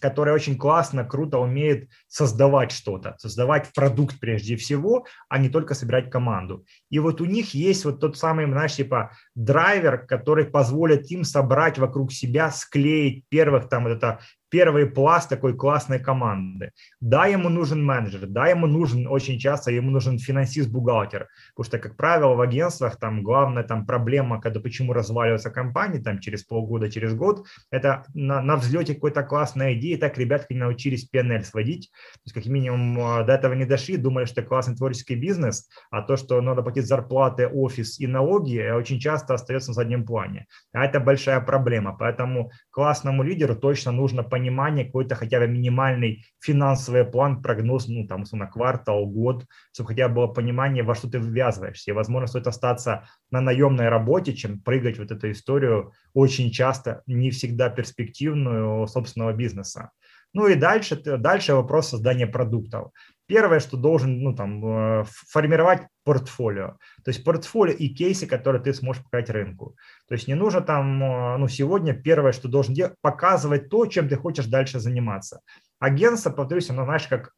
[0.00, 6.10] которые очень классно, круто умеют создавать что-то, создавать продукт прежде всего, а не только собирать
[6.10, 6.64] команду.
[6.90, 11.78] И вот у них есть вот тот самый, знаешь, типа драйвер, который позволит им собрать
[11.78, 16.72] вокруг себя, склеить первых там вот это первый пласт такой классной команды.
[17.00, 21.96] Да, ему нужен менеджер, да, ему нужен очень часто, ему нужен финансист-бухгалтер, потому что, как
[21.96, 27.14] правило, в агентствах там главная там проблема, когда почему разваливаются компании там через полгода, через
[27.14, 32.20] год, это на, на взлете какой-то классной идеи, так ребятки не научились PNL сводить, то
[32.26, 36.16] есть как минимум а, до этого не дошли, думали, что классный творческий бизнес, а то,
[36.16, 40.46] что надо платить зарплаты, офис и налоги, э, очень часто остается на заднем плане.
[40.72, 46.24] А это большая проблема, поэтому классному лидеру точно нужно понимать, понимание, какой-то хотя бы минимальный
[46.40, 51.10] финансовый план, прогноз, ну, там, на квартал, год, чтобы хотя бы было понимание, во что
[51.10, 51.90] ты ввязываешься.
[51.90, 57.30] И, возможно, стоит остаться на наемной работе, чем прыгать вот эту историю очень часто, не
[57.30, 59.90] всегда перспективную собственного бизнеса.
[60.32, 62.92] Ну и дальше, дальше вопрос создания продуктов.
[63.30, 66.78] Первое, что должен ну, там, э, формировать портфолио.
[67.04, 69.76] То есть портфолио и кейсы, которые ты сможешь показать рынку.
[70.08, 74.08] То есть не нужно там, э, ну, сегодня первое, что должен делать, показывать то, чем
[74.08, 75.42] ты хочешь дальше заниматься.
[75.78, 77.30] Агентство, повторюсь, оно, знаешь, как,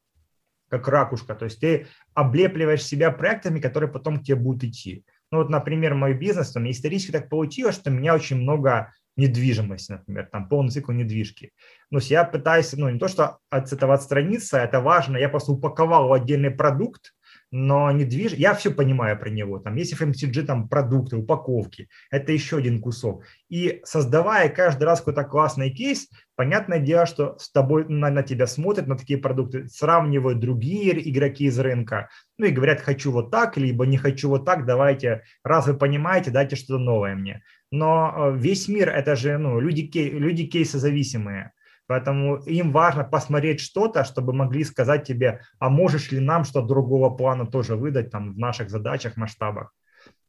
[0.71, 1.35] как ракушка.
[1.35, 5.05] То есть ты облепливаешь себя проектами, которые потом к тебе будут идти.
[5.31, 10.29] Ну вот, например, мой бизнес, там исторически так получилось, что меня очень много недвижимость, например,
[10.31, 11.53] там полный цикл недвижки.
[11.91, 16.13] Ну, я пытаюсь, ну не то, что от этого отстраниться, это важно, я просто упаковал
[16.13, 17.13] отдельный продукт,
[17.51, 18.33] но недвиж...
[18.33, 19.59] я все понимаю про него.
[19.59, 21.89] Там есть FMCG, там продукты, упаковки.
[22.11, 23.25] Это еще один кусок.
[23.51, 28.47] И создавая каждый раз какой-то классный кейс, понятное дело, что с тобой на, на тебя
[28.47, 33.59] смотрят на такие продукты, сравнивают другие игроки из рынка, ну и говорят, хочу вот так,
[33.59, 37.43] либо не хочу вот так, давайте, раз вы понимаете, дайте что-то новое мне.
[37.73, 41.53] Но э, весь мир это же ну, люди, люди кейсозависимые.
[41.87, 47.11] Поэтому им важно посмотреть что-то, чтобы могли сказать тебе, а можешь ли нам что-то другого
[47.11, 49.75] плана тоже выдать там в наших задачах, масштабах.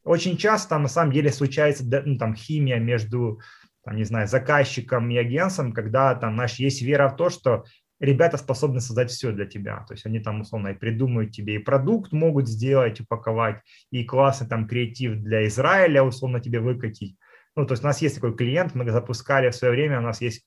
[0.03, 3.39] Очень часто на самом деле случается ну, там, химия между
[3.83, 7.65] там, не знаю, заказчиком и агентством, когда там, знаешь, есть вера в то, что
[7.99, 9.83] ребята способны создать все для тебя.
[9.87, 14.47] То есть они там условно и придумают тебе и продукт могут сделать, упаковать, и классный
[14.47, 17.17] там креатив для Израиля условно тебе выкатить.
[17.55, 20.21] Ну, то есть у нас есть такой клиент, мы запускали в свое время, у нас
[20.21, 20.45] есть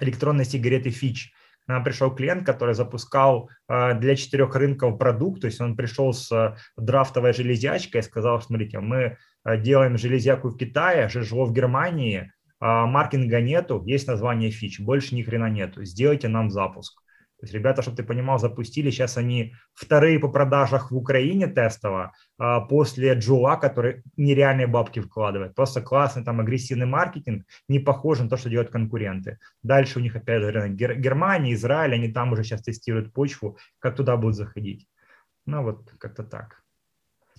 [0.00, 1.32] электронной сигареты Фич.
[1.66, 6.12] К нам пришел клиент, который запускал э, для четырех рынков продукт, то есть он пришел
[6.12, 11.52] с э, драфтовой железячкой и сказал, смотрите, мы э, делаем железяку в Китае, жижло в
[11.52, 17.00] Германии, а маркетинга нету, есть название фич, больше ни хрена нету, сделайте нам запуск.
[17.40, 22.12] То есть ребята, чтобы ты понимал, запустили, сейчас они вторые по продажах в Украине тестово,
[22.38, 25.54] а после Джула, который нереальные бабки вкладывает.
[25.54, 29.38] Просто классный там агрессивный маркетинг, не похож на то, что делают конкуренты.
[29.62, 33.96] Дальше у них опять же рынок Германия, Израиль, они там уже сейчас тестируют почву, как
[33.96, 34.86] туда будут заходить.
[35.46, 36.62] Ну вот как-то так.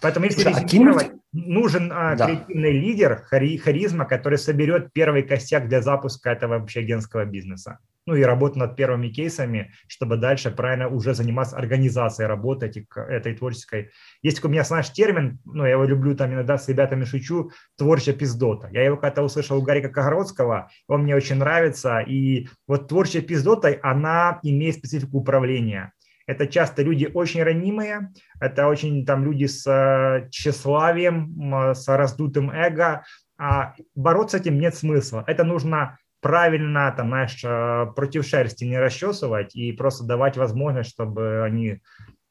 [0.02, 2.26] Поэтому если Слушай, резюмировать, а нужен а, да.
[2.26, 7.78] креативный лидер, хари, харизма, который соберет первый костяк для запуска этого вообще агентского бизнеса.
[8.06, 13.36] Ну и работа над первыми кейсами, чтобы дальше правильно уже заниматься организацией работы этой, этой
[13.36, 13.92] творческой.
[14.22, 18.14] Есть у меня, знаешь, термин, ну я его люблю там иногда с ребятами шучу, творческая
[18.14, 18.70] пиздота.
[18.72, 23.78] Я его когда-то услышал у Гарика Когородского, он мне очень нравится, и вот творческая пиздота,
[23.84, 25.94] она имеет специфику управления.
[26.28, 33.04] Это часто люди очень ранимые, это очень там люди с э, тщеславием, с раздутым эго.
[33.38, 35.24] А бороться с этим нет смысла.
[35.26, 41.44] Это нужно правильно, там, знаешь, э, против шерсти не расчесывать и просто давать возможность, чтобы
[41.44, 41.80] они э,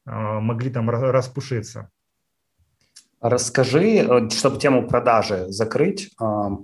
[0.05, 1.89] могли там распушиться.
[3.19, 6.09] Расскажи, э, чтобы тему продажи закрыть,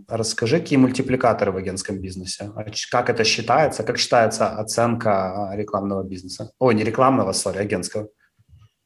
[0.08, 6.52] расскажи, какие мультипликаторы в агентском бизнесе, а как это считается, как считается оценка рекламного бизнеса,
[6.60, 8.08] ой, не рекламного, сори, агентского.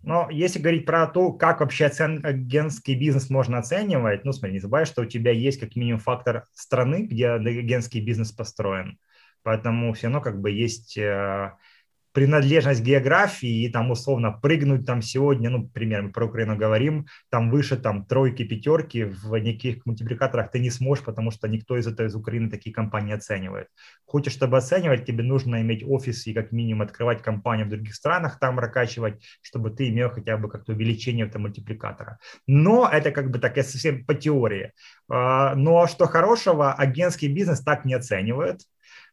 [0.03, 2.25] Но если говорить про то, как вообще оцен...
[2.25, 6.47] агентский бизнес можно оценивать, ну смотри, не забывай, что у тебя есть как минимум фактор
[6.53, 8.97] страны, где агентский бизнес построен.
[9.43, 11.53] Поэтому все равно как бы есть э,
[12.13, 17.77] принадлежность географии и там условно прыгнуть там сегодня, ну, примерно про Украину говорим, там выше
[17.77, 22.15] там тройки, пятерки в никаких мультипликаторах ты не сможешь, потому что никто из этого из
[22.15, 23.67] Украины такие компании оценивает.
[24.05, 28.39] Хочешь, чтобы оценивать, тебе нужно иметь офис и как минимум открывать компании в других странах,
[28.39, 32.19] там прокачивать, чтобы ты имел хотя бы как-то увеличение этого мультипликатора.
[32.47, 34.73] Но это как бы так, я совсем по теории.
[35.09, 38.61] А, но что хорошего, агентский бизнес так не оценивает,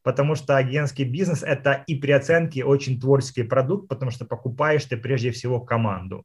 [0.02, 4.96] потому что агентский бизнес– это и при оценке очень творческий продукт, потому что покупаешь ты
[4.96, 6.24] прежде всего команду.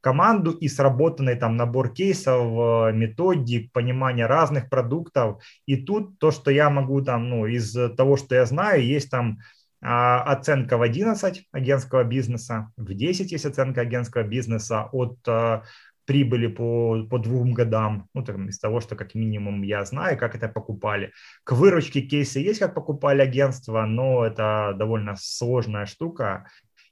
[0.00, 5.42] Команду и сработанный там набор кейсов, э, методик, понимание разных продуктов.
[5.64, 9.38] И тут то, что я могу там, ну, из того, что я знаю, есть там
[9.86, 15.60] а, оценка в 11 агентского бизнеса, в 10 есть оценка агентского бизнеса от э,
[16.06, 20.34] прибыли по, по двум годам, ну, там, из того, что как минимум я знаю, как
[20.34, 21.12] это покупали.
[21.44, 26.46] К выручке кейсы есть, как покупали агентство, но это довольно сложная штука.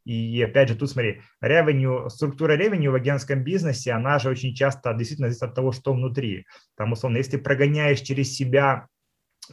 [0.04, 4.92] И опять же, тут смотри, revenue, структура revenue в агентском бизнесе, она же очень часто
[4.94, 6.46] действительно зависит от того, что внутри.
[6.76, 8.88] Там, условно, если ты прогоняешь через себя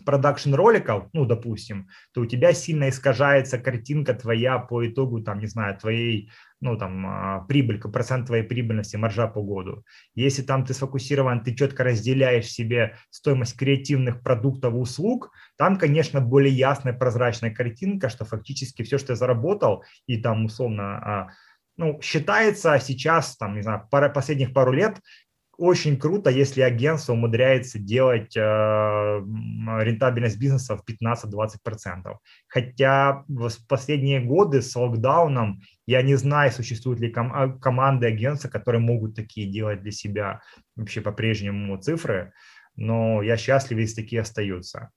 [0.06, 5.48] продакшн роликов, ну, допустим, то у тебя сильно искажается картинка твоя по итогу, там, не
[5.48, 9.84] знаю, твоей, ну, там, а, прибыль, процент твоей прибыльности, маржа по году.
[10.16, 16.22] Если там ты сфокусирован, ты четко разделяешь себе стоимость креативных продуктов и услуг, там, конечно,
[16.22, 21.30] более ясная, прозрачная картинка, что фактически все, что я заработал, и там, условно, а,
[21.78, 25.00] ну, считается сейчас, там, не знаю, пара, последних пару лет,
[25.60, 32.16] очень круто, если агентство умудряется делать э, рентабельность бизнеса в 15-20%.
[32.48, 38.48] Хотя в последние годы с локдауном я не знаю, существуют ли ком- а, команды агентства,
[38.48, 40.42] которые могут такие делать для себя
[40.78, 42.32] вообще по-прежнему цифры,
[42.78, 44.92] но я счастлив, если такие остаются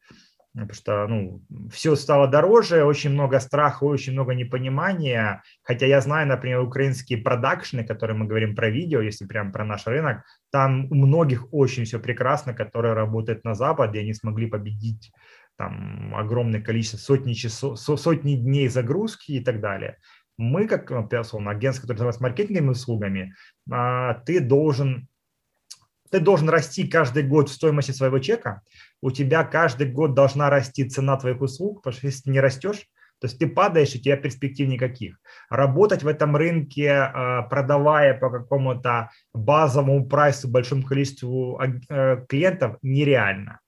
[0.55, 5.43] потому что ну, все стало дороже, очень много страха, очень много непонимания.
[5.63, 9.87] Хотя я знаю, например, украинские продакшны, которые мы говорим про видео, если прям про наш
[9.87, 15.13] рынок, там у многих очень все прекрасно, которые работают на Западе, они смогли победить
[15.57, 19.99] там огромное количество, сотни, часов, сотни дней загрузки и так далее.
[20.37, 23.35] Мы, как условно, агентство, которое занимается маркетинговыми услугами,
[23.71, 25.09] а, ты должен
[26.11, 28.61] ты должен расти каждый год в стоимости своего чека,
[29.03, 32.87] у тебя каждый год должна расти цена твоих услуг, потому что если ты не растешь,
[33.21, 35.17] то есть ты падаешь, и у тебя перспектив никаких.
[35.49, 43.61] Работать в этом рынке, а, продавая по какому-то базовому прайсу большому количеству э, клиентов, нереально.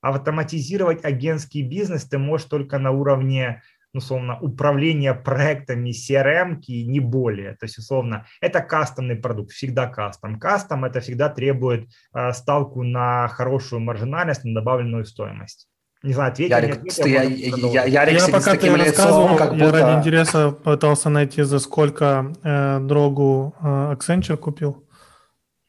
[0.00, 3.62] Автоматизировать агентский бизнес ты можешь только на уровне
[3.94, 7.52] условно, управление проектами CRM не более.
[7.56, 10.38] То есть, условно, это кастомный продукт, всегда кастом.
[10.38, 15.68] Кастом это всегда требует э, ставку на хорошую маржинальность, на добавленную стоимость.
[16.02, 19.52] Не знаю, ответил, Ярик, не ответил, я, я, я, Ярик я пока ты рассказывал, как
[19.52, 19.64] будто...
[19.64, 24.84] я ради интереса пытался найти, за сколько э, Дрогу э, Accenture купил.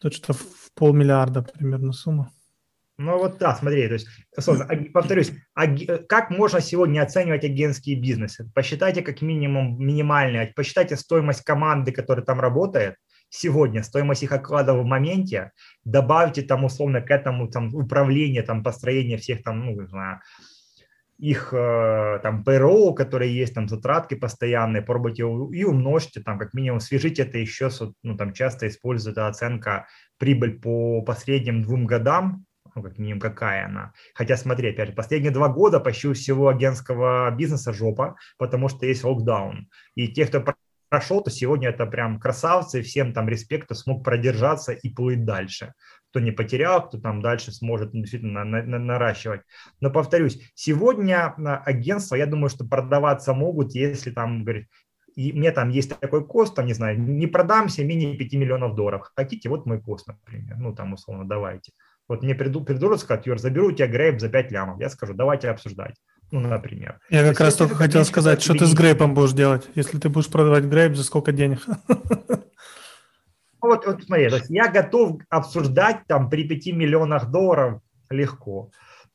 [0.02, 2.32] То что в полмиллиарда примерно сумма.
[2.98, 4.08] Ну вот да, смотри, то есть,
[4.94, 5.32] повторюсь,
[6.08, 8.52] как можно сегодня оценивать агентские бизнесы?
[8.54, 12.96] Посчитайте как минимум минимальный, посчитайте стоимость команды, которая там работает,
[13.30, 15.52] сегодня, стоимость их оклада в моменте,
[15.84, 20.20] добавьте там условно к этому там управление, там построение всех там, ну, не знаю,
[21.18, 26.80] их э, там ПРО, которые есть, там затратки постоянные, пробуйте и умножьте, там как минимум
[26.80, 27.70] свяжите это еще,
[28.04, 33.94] ну там часто используется оценка прибыль по последним двум годам, ну, как минимум, какая она.
[34.14, 38.86] Хотя, смотри, опять же, последние два года почти у всего агентского бизнеса жопа, потому что
[38.86, 39.70] есть локдаун.
[39.96, 40.44] И те, кто
[40.90, 45.74] прошел, то сегодня это прям красавцы, всем там респект, кто смог продержаться и плыть дальше.
[46.10, 49.42] кто не потерял, кто там дальше сможет ну, действительно на, на, наращивать.
[49.82, 51.34] Но повторюсь, сегодня
[51.66, 54.68] агентства, я думаю, что продаваться могут, если там, говорит,
[55.16, 59.12] и мне там есть такой кост, там, не знаю, не продамся менее 5 миллионов долларов.
[59.16, 60.58] Хотите, вот мой кост, например.
[60.58, 61.72] Ну, там, условно, давайте.
[62.08, 64.80] Вот мне приду, придут, скажут, Юр, заберу у тебя грейп за 5 лямов.
[64.80, 65.96] Я скажу, давайте обсуждать.
[66.32, 67.00] Ну, например.
[67.10, 70.30] Я как раз только хотел сказать, что ты с грейпом будешь делать, если ты будешь
[70.30, 71.60] продавать грейп, за сколько денег?
[73.64, 78.72] Ну, вот, вот смотри, то есть я готов обсуждать там при 5 миллионах долларов легко.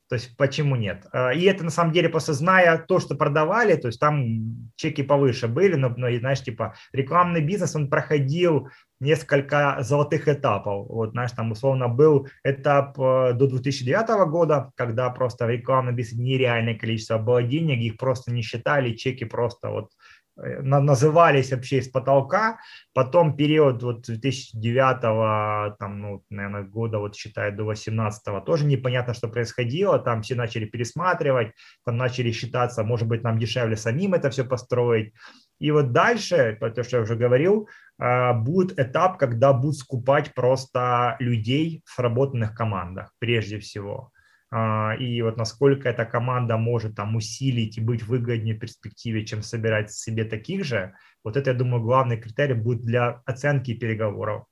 [0.09, 1.07] То есть почему нет?
[1.13, 5.03] А, и это на самом деле просто зная то, что продавали, то есть там чеки
[5.03, 8.71] повыше были, но, но знаешь, типа рекламный бизнес, он проходил
[9.01, 10.89] несколько золотых этапов.
[10.89, 16.23] Вот, знаешь, там условно был этап э, до 2009 года, когда просто в рекламном бизнесе
[16.23, 19.91] нереальное количество было денег, их просто не считали, чеки просто вот
[20.39, 22.59] Э, назывались вообще из потолка.
[22.95, 29.29] Потом период вот 2009, там, ну, наверное, года, вот считаю, до 2018 тоже непонятно, что
[29.29, 29.99] происходило.
[29.99, 31.53] Там все начали пересматривать,
[31.85, 35.13] там начали считаться, может быть, нам дешевле самим это все построить.
[35.59, 37.69] И вот дальше, то, что я уже говорил,
[37.99, 44.13] а, будет этап, когда будут скупать просто людей в сработанных командах, прежде всего.
[44.51, 49.43] А, и вот насколько эта команда может там усилить и быть выгоднее в перспективе, чем
[49.43, 50.95] собирать себе таких же,
[51.25, 54.45] вот это, я думаю, главный критерий будет для оценки переговоров.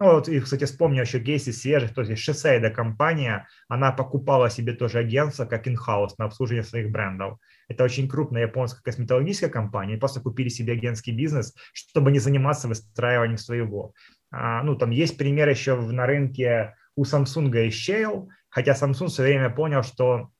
[0.00, 4.72] Ну, вот, и, кстати, вспомнил еще кейсы свежих, то есть Шосейда компания, она покупала себе
[4.72, 7.38] тоже агентство как in-house на обслуживание своих брендов.
[7.68, 13.36] Это очень крупная японская косметологическая компания, просто купили себе агентский бизнес, чтобы не заниматься выстраиванием
[13.36, 13.92] своего.
[14.30, 19.22] А, ну, там есть пример еще на рынке у Samsung и Shale, Хотя Samsung все
[19.22, 20.30] время понял, что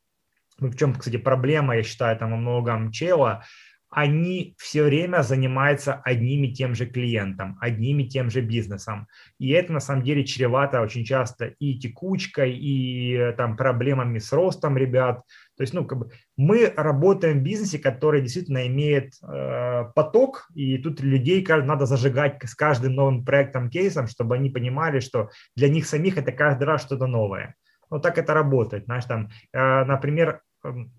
[0.59, 3.45] ну, в чем, кстати, проблема, я считаю, там во многом чела,
[3.91, 9.09] они все время занимаются одним и тем же клиентом, одним и тем же бизнесом.
[9.39, 14.77] И это на самом деле чревато очень часто и текучкой, и там проблемами с ростом
[14.77, 15.23] ребят.
[15.57, 20.79] То есть, ну, как бы мы работаем в бизнесе, который действительно имеет э, поток, и
[20.79, 25.87] тут людей надо зажигать с каждым новым проектом, кейсом, чтобы они понимали, что для них
[25.87, 27.57] самих это каждый раз что-то новое.
[27.91, 28.85] Вот так это работает.
[28.85, 30.93] Знаешь, там, э, например, эм,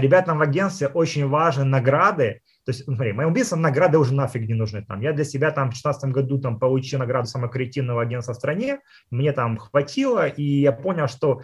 [0.00, 2.40] ребятам в агентстве очень важны награды.
[2.64, 4.84] То есть, смотри, моим бизнесам награды уже нафиг не нужны.
[4.84, 8.36] Там, я для себя там в 2016 году там, получил награду самого креативного агентства в
[8.36, 8.80] стране,
[9.10, 11.42] мне там хватило, и я понял, что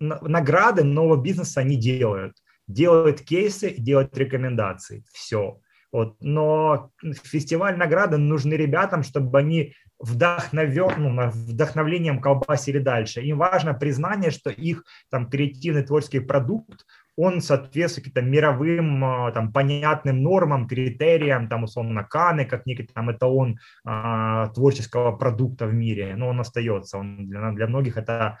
[0.00, 2.34] награды нового бизнеса не делают.
[2.66, 5.04] Делают кейсы, делают рекомендации.
[5.12, 5.60] Все.
[5.92, 6.16] Вот.
[6.20, 6.90] Но
[7.22, 13.20] фестиваль награды нужны ребятам, чтобы они вдохновен, ну, вдохновлением колбасили дальше.
[13.20, 16.84] Им важно признание, что их там креативный творческий продукт,
[17.16, 23.12] он соответствует каким-то мировым а, там, понятным нормам, критериям, там, условно, Каны, как некий там
[23.12, 26.98] эталон а, творческого продукта в мире, но он остается.
[26.98, 28.38] Он для, для многих это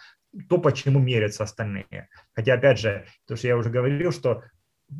[0.48, 2.08] то, почему мерятся остальные.
[2.34, 4.42] Хотя, опять же, то, что я уже говорил, что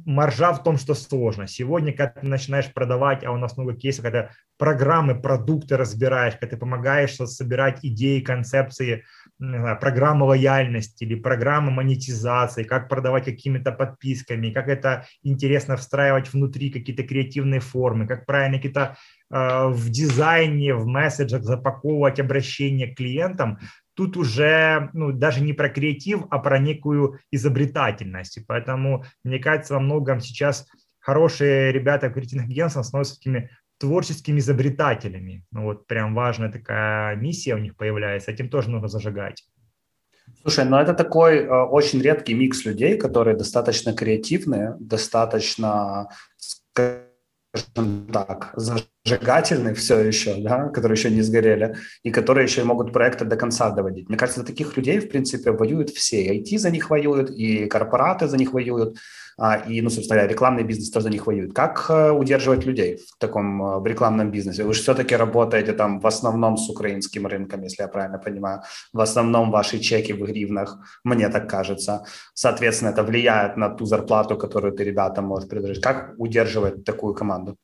[0.05, 1.47] маржа в том, что сложно.
[1.47, 6.49] Сегодня, когда ты начинаешь продавать, а у нас много кейсов, когда программы, продукты разбираешь, когда
[6.49, 9.05] ты помогаешь собирать идеи, концепции,
[9.49, 16.71] знаю, программы лояльности или программы монетизации, как продавать какими-то подписками, как это интересно встраивать внутри
[16.71, 18.97] какие-то креативные формы, как правильно какие-то
[19.31, 23.59] э, в дизайне, в месседжах запаковывать обращения к клиентам,
[23.95, 28.39] тут уже ну, даже не про креатив, а про некую изобретательность.
[28.39, 30.67] И поэтому, мне кажется, во многом сейчас
[31.01, 33.51] хорошие ребята в креативных агентствах становятся такими
[33.83, 35.45] творческими изобретателями.
[35.51, 39.45] Ну, вот прям важная такая миссия у них появляется, этим тоже нужно зажигать.
[40.43, 48.53] Слушай, ну это такой э, очень редкий микс людей, которые достаточно креативные, достаточно, скажем так,
[48.55, 49.02] зажигательные
[49.75, 54.09] все еще, да, которые еще не сгорели, и которые еще могут проекты до конца доводить.
[54.09, 56.23] Мне кажется, таких людей, в принципе, воюют все.
[56.23, 58.97] И IT за них воюют, и корпораты за них воюют,
[59.39, 61.53] а, и, ну, собственно говоря, рекламный бизнес тоже за них воюет.
[61.55, 64.63] Как э, удерживать людей в таком э, рекламном бизнесе?
[64.63, 68.61] Вы же все-таки работаете там в основном с украинским рынком, если я правильно понимаю.
[68.93, 72.05] В основном ваши чеки в гривнах, мне так кажется.
[72.35, 75.83] Соответственно, это влияет на ту зарплату, которую ты ребятам можешь предложить.
[75.83, 77.57] Как удерживать такую команду?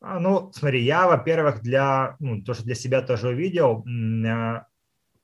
[0.00, 4.62] А, ну, смотри, я, во-первых, для, ну, то, что для себя тоже увидел, э,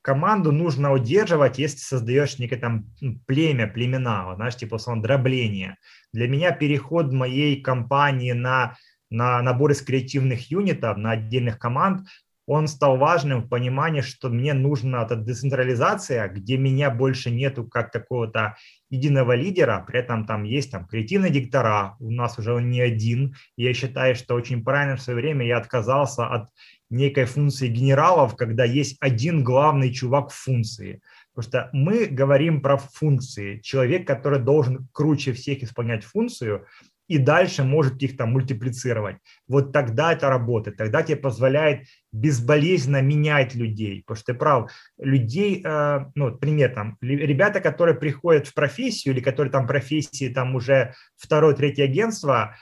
[0.01, 2.85] команду нужно удерживать, если создаешь некое там
[3.25, 5.77] племя, племена, вот, знаешь, типа условно дробление.
[6.11, 8.75] Для меня переход моей компании на,
[9.09, 12.07] на набор из креативных юнитов, на отдельных команд,
[12.47, 17.91] он стал важным в понимании, что мне нужна эта децентрализация, где меня больше нету как
[17.91, 18.55] какого-то
[18.89, 23.35] единого лидера, при этом там есть там креативные диктора, у нас уже он не один.
[23.57, 26.49] Я считаю, что очень правильно в свое время я отказался от
[26.89, 31.01] некой функции генералов, когда есть один главный чувак в функции.
[31.33, 33.59] Потому что мы говорим про функции.
[33.59, 36.65] Человек, который должен круче всех исполнять функцию,
[37.07, 39.17] и дальше может их там мультиплицировать.
[39.47, 45.61] Вот тогда это работает, тогда тебе позволяет безболезненно менять людей, потому что ты прав, людей,
[45.63, 50.93] э, ну, пример там, ребята, которые приходят в профессию или которые там профессии там уже
[51.15, 52.55] второе, третье агентство,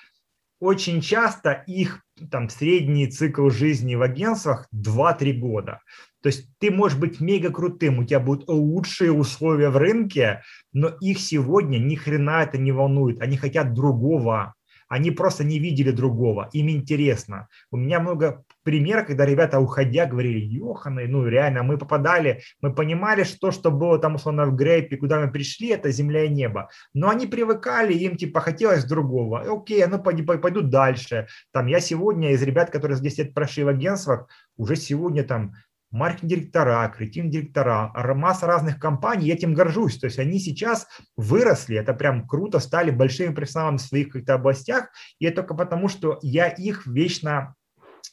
[0.60, 5.80] очень часто их там средний цикл жизни в агентствах 2-3 года.
[6.22, 10.42] То есть ты можешь быть мега крутым, у тебя будут лучшие условия в рынке,
[10.72, 14.54] но их сегодня ни хрена это не волнует, они хотят другого.
[14.88, 17.48] Они просто не видели другого, им интересно.
[17.72, 23.24] У меня много примеров, когда ребята, уходя, говорили, Йоханы, ну реально, мы попадали, мы понимали,
[23.24, 26.70] что, что было там условно в Грейпе, куда мы пришли, это земля и небо.
[26.94, 29.42] Но они привыкали, им типа хотелось другого.
[29.42, 31.28] Окей, ну пойду, дальше.
[31.52, 34.28] Там я сегодня из ребят, которые 10 лет прошли в агентствах,
[34.58, 35.54] уже сегодня там
[35.94, 40.00] маркетинг-директора, креативные-директора, масса разных компаний, я этим горжусь.
[40.00, 44.90] То есть они сейчас выросли, это прям круто, стали большими профессионалами в своих каких-то областях,
[45.20, 47.56] и это только потому, что я их вечно,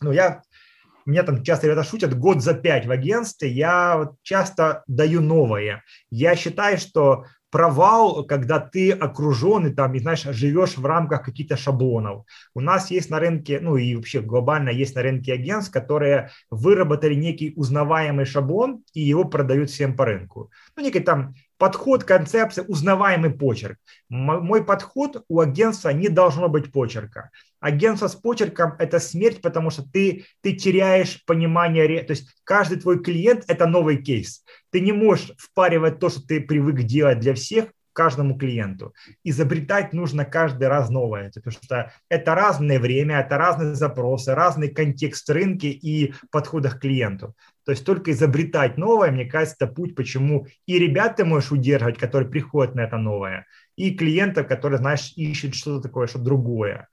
[0.01, 0.43] ну, я
[1.07, 5.83] меня там часто ребята шутят, год за пять в агентстве, я часто даю новое.
[6.11, 11.57] Я считаю, что провал, когда ты окружен и там, и, знаешь, живешь в рамках каких-то
[11.57, 12.25] шаблонов.
[12.55, 17.15] У нас есть на рынке, ну и вообще глобально есть на рынке агентств, которые выработали
[17.15, 20.51] некий узнаваемый шаблон и его продают всем по рынку.
[20.77, 23.77] Ну, некий там подход, концепция, узнаваемый почерк.
[24.09, 27.31] Мой подход у агентства не должно быть почерка.
[27.61, 33.03] Агентство с почерком– это смерть, потому что ты, ты теряешь понимание, то есть каждый твой
[33.03, 34.43] клиент– это новый кейс.
[34.71, 38.95] Ты не можешь впаривать то, что ты привык делать для всех, каждому клиенту.
[39.25, 45.29] Изобретать нужно каждый раз новое, потому что это разное время, это разные запросы, разный контекст
[45.31, 47.35] рынка и подходах к клиенту.
[47.65, 51.99] То есть только изобретать новое, мне кажется, это путь, почему и ребят ты можешь удерживать,
[51.99, 56.89] которые приходят на это новое, и клиентов, которые, знаешь, ищут что-то такое, что другое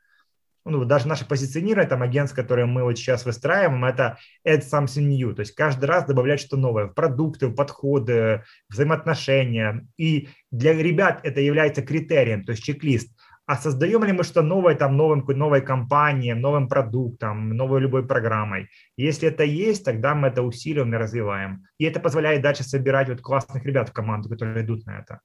[0.69, 5.33] ну, даже наше позиционирование, там, агентств, которые мы вот сейчас выстраиваем, это add something new,
[5.33, 9.87] то есть каждый раз добавлять что-то новое в продукты, в подходы, взаимоотношения.
[9.97, 13.15] И для ребят это является критерием, то есть чек-лист.
[13.47, 18.67] А создаем ли мы что новое там новым, новой компанией, новым продуктом, новой любой программой?
[18.97, 21.63] Если это есть, тогда мы это усиливаем и развиваем.
[21.77, 25.21] И это позволяет дальше собирать вот классных ребят в команду, которые идут на это.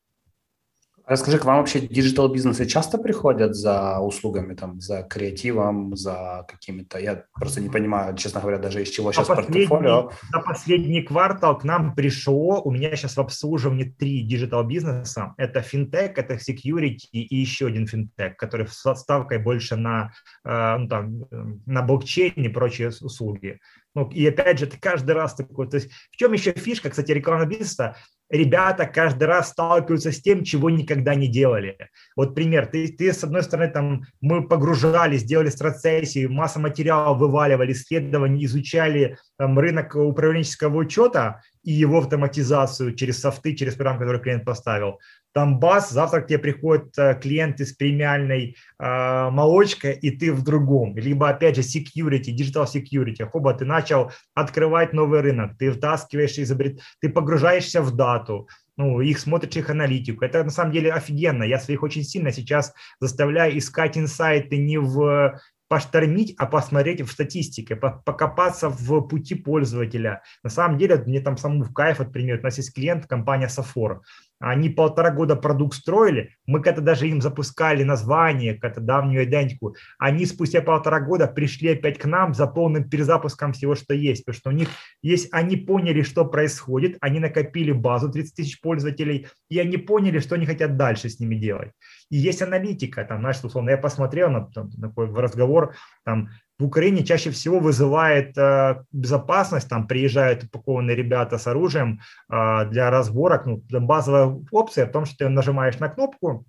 [1.12, 6.98] Расскажи, к вам вообще digital бизнесы часто приходят за услугами, там, за креативом, за какими-то...
[6.98, 10.10] Я просто не понимаю, честно говоря, даже из чего сейчас портфолио.
[10.32, 15.34] За последний квартал к нам пришло, у меня сейчас в обслуживании три digital бизнеса.
[15.36, 20.12] Это финтех, это security и еще один финтех, который с ставкой больше на,
[20.46, 21.24] э, ну, там,
[21.66, 23.60] на блокчейн и прочие услуги.
[23.94, 27.12] Ну, и опять же, ты каждый раз такой, то есть в чем еще фишка, кстати,
[27.12, 27.96] рекламного бизнеса,
[28.30, 31.76] ребята каждый раз сталкиваются с тем, чего никогда не делали.
[32.16, 37.72] Вот пример, ты, ты с одной стороны, там, мы погружались, делали стратсессии, масса материалов вываливали,
[37.72, 44.44] исследования, изучали там, рынок управленческого учета и его автоматизацию через софты, через программу, которую клиент
[44.44, 44.98] поставил
[45.34, 50.96] бас, завтра к тебе приходят э, клиенты с премиальной э, молочкой, и ты в другом.
[50.96, 53.24] Либо, опять же, security, digital security.
[53.24, 56.80] Хоба, ты начал открывать новый рынок, ты втаскиваешь, изобрет...
[57.00, 60.24] ты погружаешься в дату, ну, их смотришь, их аналитику.
[60.24, 61.44] Это на самом деле офигенно.
[61.44, 65.38] Я своих очень сильно сейчас заставляю искать инсайты не в
[65.72, 70.20] поштормить, а посмотреть в статистике, покопаться в пути пользователя.
[70.42, 74.02] На самом деле, мне там самому в кайф, например, у нас есть клиент, компания Сафор.
[74.42, 80.26] Они полтора года продукт строили, мы когда даже им запускали название, как-то давнюю идентику, они
[80.26, 84.50] спустя полтора года пришли опять к нам за полным перезапуском всего, что есть, потому что
[84.50, 84.68] у них
[85.00, 90.34] есть, они поняли, что происходит, они накопили базу 30 тысяч пользователей, и они поняли, что
[90.34, 91.70] они хотят дальше с ними делать.
[92.10, 97.04] И есть аналитика, там, знаешь, условно, я посмотрел на, там, такой разговор, там, в Украине
[97.04, 102.00] чаще всего вызывает э, безопасность, там приезжают упакованные ребята с оружием
[102.30, 103.46] э, для разборок.
[103.46, 106.46] Ну, базовая опция в том, что ты нажимаешь на кнопку,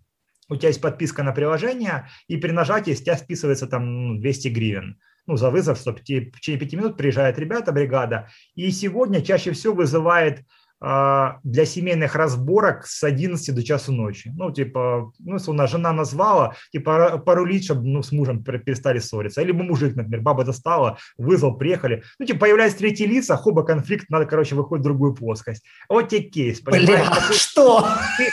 [0.49, 4.53] у тебя есть подписка на приложение, и при нажатии с тебя списывается там 200 ну,
[4.53, 8.29] гривен ну, за вызов, чтобы в течение пяти минут приезжает ребята, бригада.
[8.55, 10.45] И сегодня чаще всего вызывает
[10.83, 14.33] для семейных разборок с 11 до часу ночи.
[14.35, 18.99] Ну, типа, ну, если у нас жена назвала, типа, порулить, чтобы ну, с мужем перестали
[18.99, 19.41] ссориться.
[19.41, 22.03] Или мужик, например, баба достала, вызвал, приехали.
[22.19, 25.63] Ну, типа, появляются третьи лица, хоба, конфликт, надо, короче, выходить в другую плоскость.
[25.87, 26.61] Вот тебе кейс.
[26.61, 27.87] Бля, что?
[28.17, 28.27] Ты,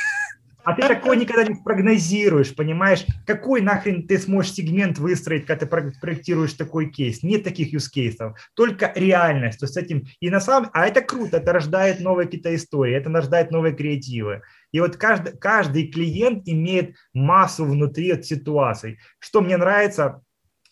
[0.71, 3.05] А ты такой никогда не прогнозируешь, понимаешь?
[3.27, 7.25] Какой нахрен ты сможешь сегмент выстроить, когда ты проектируешь такой кейс?
[7.25, 9.59] Нет таких use кейсов, только реальность.
[9.59, 12.95] То есть с этим и на самом, а это круто, это рождает новые какие-то истории,
[12.95, 14.43] это рождает новые креативы.
[14.71, 19.01] И вот каждый, каждый клиент имеет массу внутри от ситуаций.
[19.19, 20.23] Что мне нравится,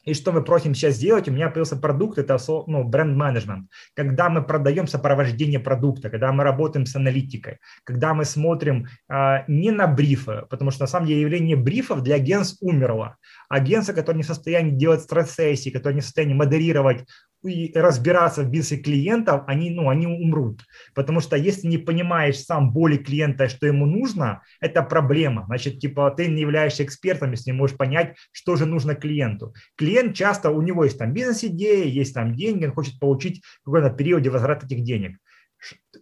[0.08, 1.28] и что мы просим сейчас сделать?
[1.28, 3.68] У меня появился продукт, это ну, бренд-менеджмент.
[3.94, 9.70] Когда мы продаем сопровождение продукта, когда мы работаем с аналитикой, когда мы смотрим э, не
[9.70, 13.16] на брифы, потому что на самом деле явление брифов для агентств умерло.
[13.50, 17.04] Агентство, которое не в состоянии делать стресс-сессии, которое не в состоянии модерировать
[17.44, 20.62] и разбираться в бизнесе клиентов, они, ну, они умрут.
[20.94, 25.44] Потому что если не понимаешь сам боли клиента, что ему нужно, это проблема.
[25.46, 29.54] Значит, типа ты не являешься экспертом, если не можешь понять, что же нужно клиенту.
[29.76, 33.90] Клиент часто, у него есть там бизнес-идея, есть там деньги, он хочет получить в какой-то
[33.90, 35.18] периоде возврат этих денег.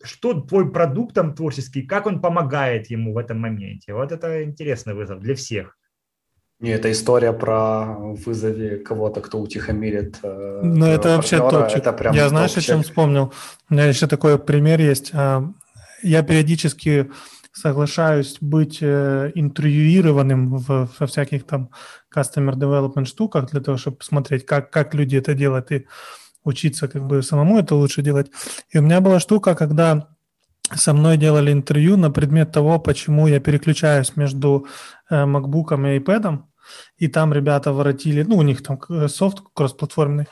[0.02, 3.94] Что твой продукт там творческий, как он помогает ему в этом моменте?
[3.94, 5.76] Вот это интересный вызов для всех.
[6.58, 10.18] Не, это история про вызове кого-то, кто утихомирит.
[10.22, 11.78] Э, ну, это вообще топчик.
[11.78, 12.70] Это прям Я знаешь, топчик.
[12.70, 13.32] о чем вспомнил?
[13.68, 15.10] У меня еще такой пример есть.
[15.12, 15.44] А,
[16.02, 17.10] я периодически
[17.52, 21.70] соглашаюсь быть э, интервьюированным в, во всяких там
[22.14, 25.86] customer development штуках для того, чтобы посмотреть, как, как люди это делают и
[26.44, 28.30] учиться как бы самому это лучше делать.
[28.70, 30.08] И у меня была штука, когда
[30.74, 34.66] со мной делали интервью на предмет того, почему я переключаюсь между
[35.10, 36.42] э, MacBook и iPad,
[36.98, 40.26] и там ребята воротили, ну, у них там э, софт кроссплатформенный,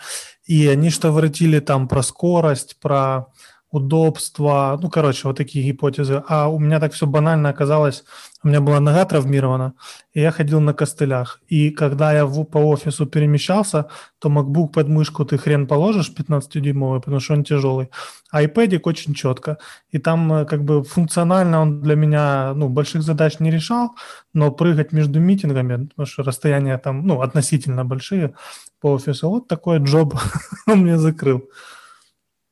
[0.45, 3.27] и они что воротили там про скорость, про
[3.75, 6.23] удобство, ну, короче, вот такие гипотезы.
[6.29, 8.05] А у меня так все банально оказалось,
[8.45, 9.75] у меня была нога травмирована,
[10.13, 11.41] и я ходил на костылях.
[11.49, 13.87] И когда я в, по офису перемещался,
[14.21, 17.91] то MacBook под мышку ты хрен положишь 15-дюймовый, потому что он тяжелый.
[18.31, 19.59] А iPad очень четко.
[19.91, 23.97] И там э, как бы функционально он для меня, ну, больших задач не решал,
[24.35, 28.35] но прыгать между митингами, потому что расстояния там, ну, относительно большие
[28.81, 30.15] по офису, вот такой джоб
[30.69, 31.43] он мне закрыл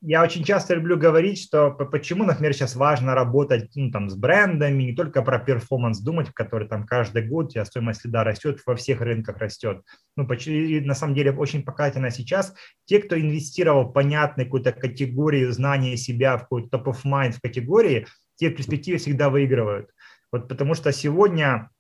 [0.05, 4.83] я очень часто люблю говорить, что почему, например, сейчас важно работать ну, там, с брендами,
[4.83, 9.01] не только про перформанс думать, который там каждый год у стоимость следа растет, во всех
[9.01, 9.83] рынках растет.
[10.17, 12.53] Ну, и на самом деле очень показательно сейчас
[12.85, 18.51] те, кто инвестировал в понятную какую-то категорию знания себя, в какой-то mind в категории, те
[18.51, 19.91] в перспективе всегда выигрывают.
[20.33, 21.71] Вот потому что сегодня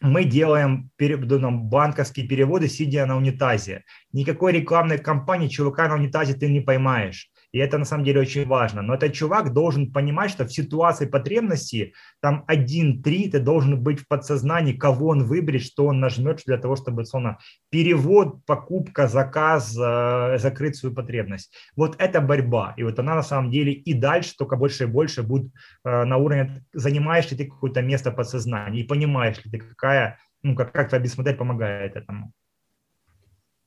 [0.00, 3.84] мы делаем ну, банковские переводы, сидя на унитазе.
[4.12, 7.30] Никакой рекламной кампании чувака на унитазе ты не поймаешь.
[7.56, 8.82] И это на самом деле очень важно.
[8.82, 14.08] Но этот чувак должен понимать, что в ситуации потребности там один-три ты должен быть в
[14.08, 17.38] подсознании, кого он выберет, что он нажмет для того, чтобы он
[17.70, 21.50] перевод, покупка, заказ, э, закрыть свою потребность.
[21.76, 22.74] Вот это борьба.
[22.76, 25.50] И вот она на самом деле и дальше только больше и больше будет
[25.82, 30.54] э, на уровне, занимаешь ли ты какое-то место подсознания и понимаешь ли ты, какая, ну,
[30.54, 32.34] как, как твоя бизнес-модель помогает этому.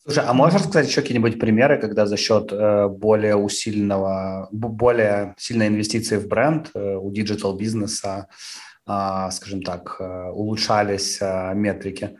[0.09, 5.67] Слушай, а можешь рассказать еще какие-нибудь примеры, когда за счет э, более усиленного, более сильной
[5.67, 8.27] инвестиции в бренд э, у digital бизнеса,
[8.87, 12.17] э, скажем так, э, улучшались э, метрики?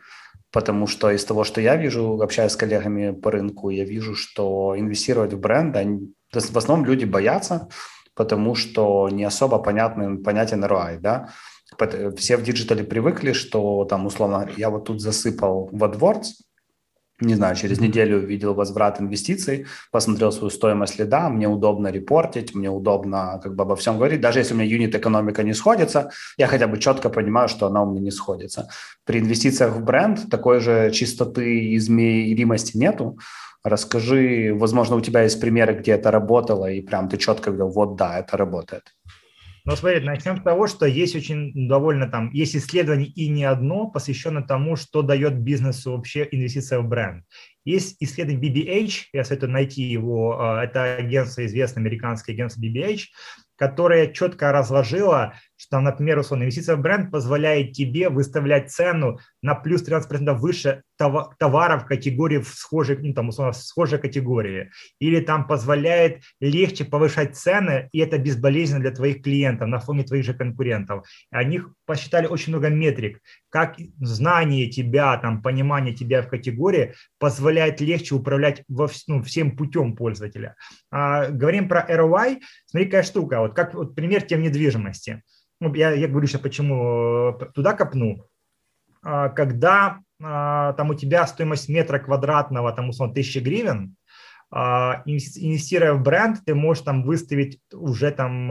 [0.52, 4.76] Потому что из того, что я вижу, общаясь с коллегами по рынку, я вижу, что
[4.78, 7.66] инвестировать в бренд, они, в основном люди боятся,
[8.14, 11.30] потому что не особо понятный, понятен ROI, да.
[12.16, 16.49] Все в digital е привыкли, что там, условно, я вот тут засыпал в AdWords,
[17.20, 22.70] не знаю, через неделю увидел возврат инвестиций, посмотрел свою стоимость лида, мне удобно репортить, мне
[22.70, 24.20] удобно как бы обо всем говорить.
[24.20, 27.82] Даже если у меня unit экономика не сходится, я хотя бы четко понимаю, что она
[27.82, 28.68] у меня не сходится.
[29.04, 33.18] При инвестициях в бренд такой же чистоты и измеримости нету.
[33.62, 37.96] Расскажи, возможно, у тебя есть примеры, где это работало, и прям ты четко говорил, вот
[37.96, 38.94] да, это работает.
[39.64, 43.88] Но смотри, начнем с того, что есть очень довольно там, есть исследование и не одно,
[43.88, 47.24] посвященное тому, что дает бизнесу вообще инвестиция в бренд.
[47.64, 53.06] Есть исследование BBH, я советую найти его, а, это агентство, известное американское агентство BBH,
[53.56, 59.86] которое четко разложило, что, например, условно, инвестиция в бренд позволяет тебе выставлять цену на плюс
[59.86, 64.70] 13% выше товаров категории в схожей, ну, там, условно, в схожей категории.
[65.00, 70.24] Или там позволяет легче повышать цены, и это безболезненно для твоих клиентов на фоне твоих
[70.24, 71.06] же конкурентов.
[71.30, 78.14] Они посчитали очень много метрик, как знание тебя, там, понимание тебя в категории позволяет легче
[78.14, 80.54] управлять во, ну, всем путем пользователя.
[80.90, 82.38] А, говорим про ROI.
[82.64, 83.40] Смотри, какая штука.
[83.40, 85.22] Вот как вот пример тем недвижимости
[85.60, 88.26] ну, я, я говорю сейчас, почему э, туда копну,
[89.02, 93.96] а, когда а, там у тебя стоимость метра квадратного, там, условно, 1000 гривен,
[94.50, 98.50] а, инвестируя в бренд, ты можешь там выставить уже там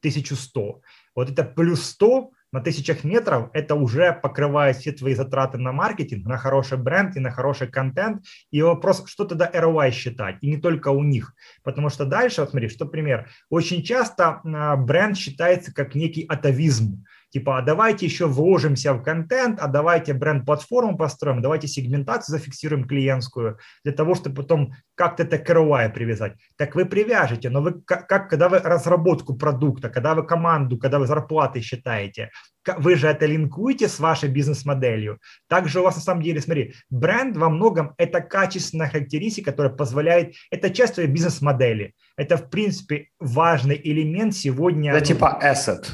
[0.00, 0.80] 1100.
[1.14, 6.26] Вот это плюс 100 на тысячах метров, это уже покрывает все твои затраты на маркетинг,
[6.26, 8.24] на хороший бренд и на хороший контент.
[8.50, 11.34] И вопрос, что тогда ROI считать, и не только у них.
[11.62, 13.28] Потому что дальше, вот смотри, что пример.
[13.48, 19.60] Очень часто а, бренд считается как некий атовизм типа, а давайте еще вложимся в контент,
[19.60, 25.90] а давайте бренд-платформу построим, давайте сегментацию зафиксируем клиентскую, для того, чтобы потом как-то это ROI
[25.90, 26.34] привязать.
[26.56, 30.98] Так вы привяжете, но вы как, как когда вы разработку продукта, когда вы команду, когда
[30.98, 32.30] вы зарплаты считаете,
[32.76, 35.18] вы же это линкуете с вашей бизнес-моделью.
[35.48, 40.34] Также у вас на самом деле, смотри, бренд во многом это качественная характеристика, которая позволяет,
[40.50, 41.94] это часть твоей бизнес-модели.
[42.16, 44.90] Это, в принципе, важный элемент сегодня.
[44.90, 45.86] Это ну, типа asset.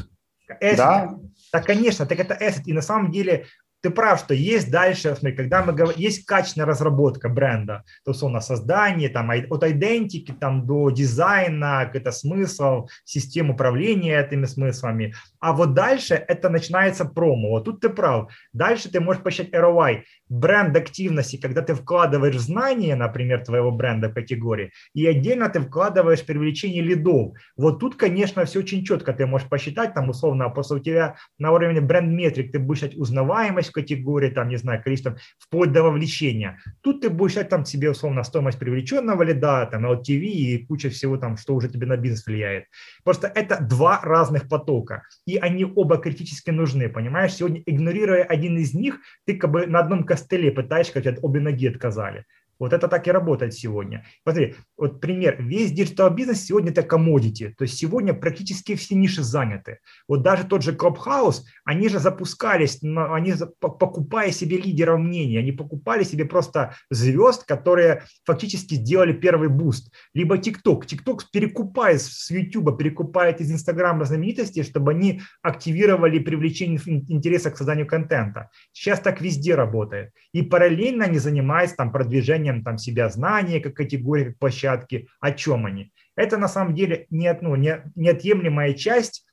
[0.51, 0.77] Asset.
[0.77, 1.19] Да?
[1.53, 2.63] Так, конечно, так это asset.
[2.67, 3.47] И на самом деле
[3.83, 8.23] ты прав, что есть дальше, смотри, когда мы говорим, есть качественная разработка бренда, то есть
[8.23, 15.15] на создание, там, от идентики там, до дизайна, какой-то смысл, систем управления этими смыслами.
[15.41, 17.51] А вот дальше это начинается промо.
[17.51, 18.33] Вот тут ты прав.
[18.53, 24.15] Дальше ты можешь посчитать ROI бренд активности, когда ты вкладываешь знания, например, твоего бренда в
[24.15, 27.35] категории, и отдельно ты вкладываешь привлечение лидов.
[27.57, 31.53] Вот тут, конечно, все очень четко ты можешь посчитать, там, условно, после у тебя на
[31.53, 36.59] уровне бренд-метрик ты будешь узнаваемость категории, там, не знаю, количество, вплоть до вовлечения.
[36.83, 41.17] Тут ты будешь считать там себе, условно, стоимость привлеченного лида, там, LTV и куча всего
[41.17, 42.65] там, что уже тебе на бизнес влияет.
[43.05, 47.35] Просто это два разных потока, и они оба критически нужны, понимаешь?
[47.35, 51.69] Сегодня, игнорируя один из них, ты как бы на одном костыле пытаешься, как обе ноги
[51.69, 52.25] отказали.
[52.59, 54.05] Вот это так и работает сегодня.
[54.23, 55.43] Смотри, вот пример.
[55.43, 57.53] Весь digital бизнес сегодня это commodity.
[57.57, 59.79] То есть сегодня практически все ниши заняты.
[60.09, 66.03] Вот даже тот же Clubhouse, они же запускались, они покупая себе лидеров мнений, они покупали
[66.03, 69.93] себе просто звезд, которые фактически сделали первый буст.
[70.15, 70.87] Либо TikTok.
[70.87, 77.87] TikTok перекупает с YouTube, перекупает из Инстаграма знаменитостей, чтобы они активировали привлечение интереса к созданию
[77.87, 78.51] контента.
[78.73, 80.13] Сейчас так везде работает.
[80.33, 85.33] И параллельно они занимаются там продвижением изучением там, себя знания как категории, как площадки, о
[85.33, 85.93] чем они.
[86.17, 89.27] Это на самом деле не, ну, не, неотъемлемая часть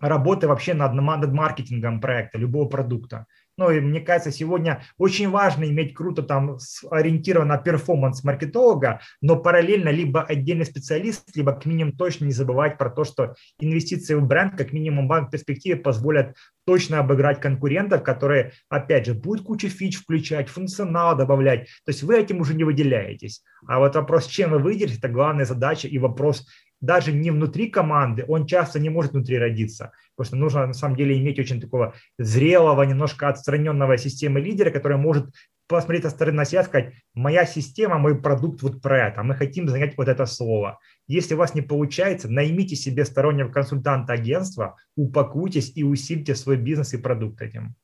[0.00, 3.26] работы вообще над, над маркетингом проекта, любого продукта.
[3.58, 6.58] Ну, и мне кажется, сегодня очень важно иметь круто там
[6.90, 12.78] ориентирован на перформанс маркетолога, но параллельно либо отдельный специалист, либо к минимуму точно не забывать
[12.78, 16.34] про то, что инвестиции в бренд как минимум в перспективе позволят
[16.64, 21.64] точно обыграть конкурентов, которые, опять же, будут кучу фич включать, функционал добавлять.
[21.84, 23.42] То есть вы этим уже не выделяетесь.
[23.66, 26.46] А вот вопрос, чем вы выделитесь, это главная задача и вопрос
[26.82, 29.92] даже не внутри команды, он часто не может внутри родиться.
[30.14, 34.98] Потому что нужно на самом деле иметь очень такого зрелого, немножко отстраненного системы лидера, который
[34.98, 35.30] может
[35.68, 39.68] посмотреть со стороны на себя сказать, моя система, мой продукт вот про это, мы хотим
[39.68, 40.78] занять вот это слово.
[41.06, 46.92] Если у вас не получается, наймите себе стороннего консультанта агентства, упакуйтесь и усильте свой бизнес
[46.92, 47.74] и продукт этим.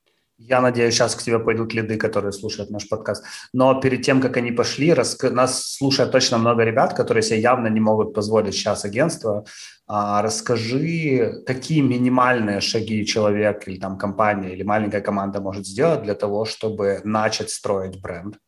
[0.40, 3.24] Я надеюсь, сейчас к тебе пойдут лиды, которые слушают наш подкаст.
[3.52, 5.18] Но перед тем, как они пошли, рас...
[5.20, 9.44] нас слушает точно много ребят, которые себе явно не могут позволить сейчас агентство.
[9.88, 16.14] А, расскажи, какие минимальные шаги человек или там компания или маленькая команда может сделать для
[16.14, 18.38] того, чтобы начать строить бренд?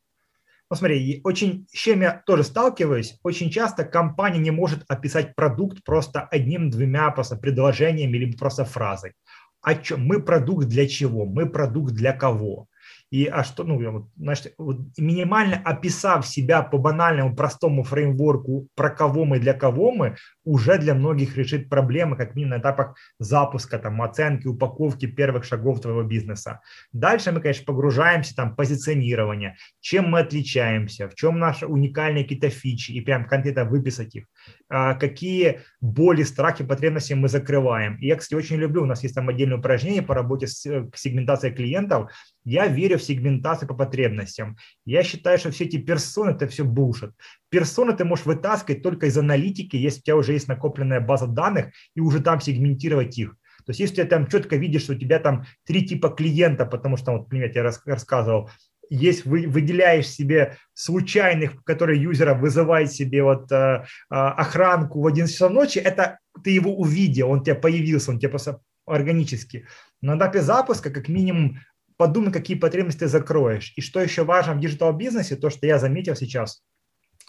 [0.71, 5.83] Ну, смотри, очень, с чем я тоже сталкиваюсь, очень часто компания не может описать продукт
[5.83, 9.15] просто одним-двумя просто предложениями или просто фразой
[9.63, 12.67] о чем мы продукт для чего, мы продукт для кого.
[13.11, 19.25] И а что, ну, значит, вот минимально описав себя по банальному простому фреймворку, про кого
[19.25, 24.01] мы, для кого мы, уже для многих решит проблемы, как минимум на этапах запуска, там,
[24.03, 26.61] оценки, упаковки первых шагов твоего бизнеса.
[26.93, 32.93] Дальше мы, конечно, погружаемся там позиционирование, чем мы отличаемся, в чем наши уникальные какие-то фичи,
[32.93, 34.25] и прям конкретно выписать их,
[34.69, 37.97] а, какие боли, страхи, потребности мы закрываем.
[37.97, 40.89] И я, кстати, очень люблю, у нас есть там отдельное упражнение по работе с э,
[40.95, 42.11] сегментацией клиентов.
[42.45, 44.57] Я верю в сегментацию по потребностям.
[44.91, 47.13] Я считаю, что все эти персоны– это все bullshit.
[47.49, 51.67] Персоны ты можешь вытаскивать только из аналитики, если у тебя уже есть накопленная база данных,
[51.95, 53.37] и уже там сегментировать их.
[53.65, 56.97] То есть если ты там четко видишь, что у тебя там три типа клиента, потому
[56.97, 58.51] что, вот, например, я рассказывал,
[58.89, 65.33] есть вы, выделяешь себе случайных, которые юзера вызывает себе вот э, э, охранку в 11
[65.33, 69.69] часов ночи, это ты его увидел, он тебе появился, он тебе просто органически.
[70.01, 71.61] На этапе запуска как минимум
[72.01, 73.75] подумай, какие потребности закроешь.
[73.77, 76.63] И что еще важно в digital бизнесе, то, что я заметил сейчас,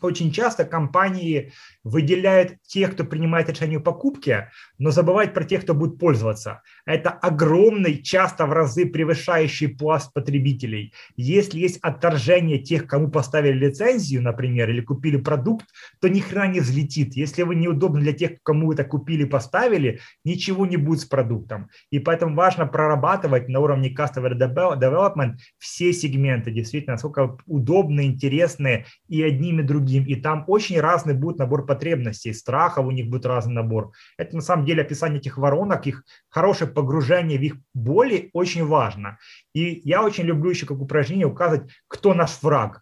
[0.04, 1.52] очень часто компании
[1.84, 6.62] выделяют тех, кто принимает решение о покупке, но забывают про тех, кто будет пользоваться.
[6.86, 10.94] Это огромный, часто в разы превышающий пласт потребителей.
[11.16, 15.66] Если есть отторжение тех, кому поставили лицензию, например, или купили продукт,
[16.00, 17.16] то ни хрена не взлетит.
[17.16, 21.70] Если вы неудобны для тех, кому это купили, поставили, ничего не будет с продуктом.
[21.90, 29.22] И поэтому важно прорабатывать на уровне customer development все сегменты, действительно, насколько удобны, интересны и
[29.22, 30.06] одним, и другим.
[30.06, 33.92] И там очень разный будет набор потребностей, страхов у них будет разный набор.
[34.18, 39.18] Это на самом деле описание этих воронок, их хорошее погружение в их боли очень важно.
[39.54, 42.82] И я очень люблю еще как упражнение указывать, кто наш враг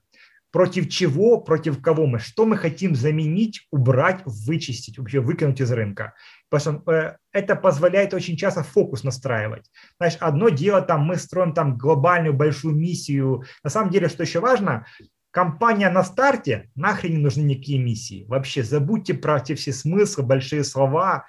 [0.52, 6.14] против чего, против кого мы, что мы хотим заменить, убрать, вычистить, вообще выкинуть из рынка.
[6.50, 9.70] Потому что э, это позволяет очень часто фокус настраивать.
[9.98, 13.44] Знаешь, одно дело, там, мы строим там глобальную большую миссию.
[13.64, 14.88] На самом деле, что еще важно,
[15.32, 18.26] компания на старте, нахрен не нужны никакие миссии.
[18.28, 21.26] Вообще забудьте про эти все смыслы, большие слова,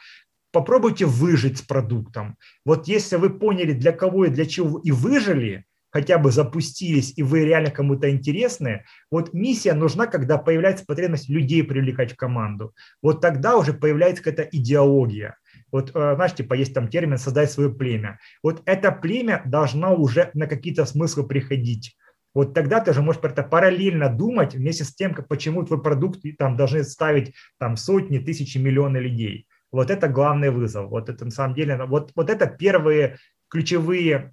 [0.53, 2.37] попробуйте выжить с продуктом.
[2.65, 7.23] Вот если вы поняли, для кого и для чего и выжили, хотя бы запустились, и
[7.23, 12.75] вы реально кому-то интересны, вот миссия нужна, когда появляется потребность людей привлекать в команду.
[13.03, 15.37] Вот тогда уже появляется какая-то идеология.
[15.73, 18.19] Вот, э, знаешь, типа есть там термин «создать свое племя».
[18.43, 21.97] Вот это племя должно уже на какие-то смыслы приходить.
[22.35, 26.21] Вот тогда ты же можешь это параллельно думать вместе с тем, как, почему твой продукт
[26.39, 29.47] там должны ставить там сотни, тысячи, миллионы людей.
[29.73, 30.91] Вот это главный вызов.
[30.91, 33.19] Вот это на самом деле, вот, вот это первые
[33.49, 34.33] ключевые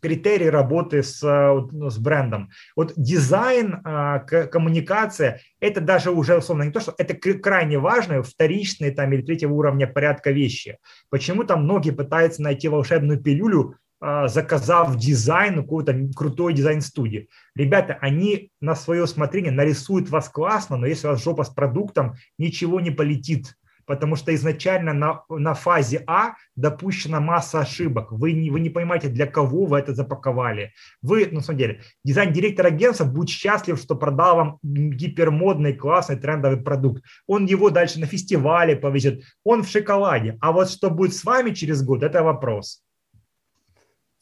[0.00, 2.50] критерий работы с, ну, с брендом.
[2.74, 8.92] Вот дизайн, а, коммуникация, это даже уже условно не то, что это крайне важные вторичные
[8.92, 10.78] там или третьего уровня порядка вещи.
[11.10, 17.28] Почему там многие пытаются найти волшебную пилюлю, заказав дизайн у какой-то крутой дизайн-студии.
[17.54, 22.14] Ребята, они на свое усмотрение нарисуют вас классно, но если у вас жопа с продуктом,
[22.38, 23.54] ничего не полетит
[23.90, 28.12] потому что изначально на, на фазе А допущена масса ошибок.
[28.12, 30.72] Вы не, вы не понимаете, для кого вы это запаковали.
[31.02, 36.62] Вы, ну, на самом деле, дизайн-директор агентства будет счастлив, что продал вам гипермодный, классный, трендовый
[36.62, 37.02] продукт.
[37.26, 39.24] Он его дальше на фестивале повезет.
[39.42, 40.38] Он в шоколаде.
[40.40, 42.84] А вот что будет с вами через год, это вопрос.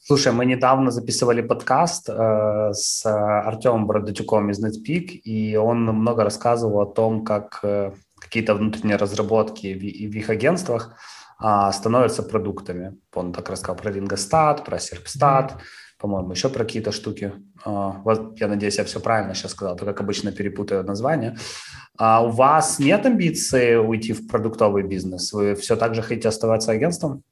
[0.01, 6.79] Слушай, мы недавно записывали подкаст э, с Артемом Бородачуком из NetPeak, и он много рассказывал
[6.79, 10.95] о том, как э, какие-то внутренние разработки в, в их агентствах
[11.37, 12.97] а, становятся продуктами.
[13.13, 15.99] Он так рассказал про Рингостат, про Серпстат, mm-hmm.
[15.99, 17.33] по-моему, еще про какие-то штуки.
[17.65, 21.37] А, вот, я надеюсь, я все правильно сейчас сказал, то как обычно перепутаю название.
[21.97, 25.33] А у вас нет амбиции уйти в продуктовый бизнес?
[25.33, 27.23] Вы все так же хотите оставаться агентством?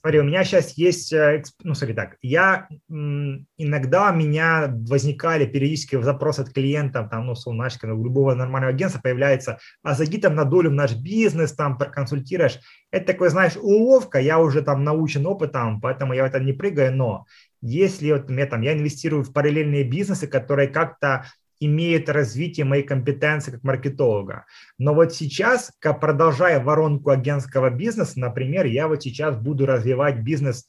[0.00, 6.00] Смотри, у меня сейчас есть, э, ну, смотри так, я иногда у меня возникали периодически
[6.00, 10.44] запросы от клиентов, там, ну, солнышко, у любого нормального агентства появляется, а зайди там на
[10.44, 12.60] долю в наш бизнес, там, проконсультируешь.
[12.92, 16.94] Это такой, знаешь, уловка, я уже там научен опытом, поэтому я в это не прыгаю,
[16.94, 17.26] но
[17.60, 21.24] если вот мне там, я инвестирую в параллельные бизнесы, которые как-то
[21.60, 24.46] имеет развитие моей компетенции как маркетолога.
[24.78, 30.66] Но вот сейчас, продолжая воронку агентского бизнеса, например, я вот сейчас буду развивать бизнес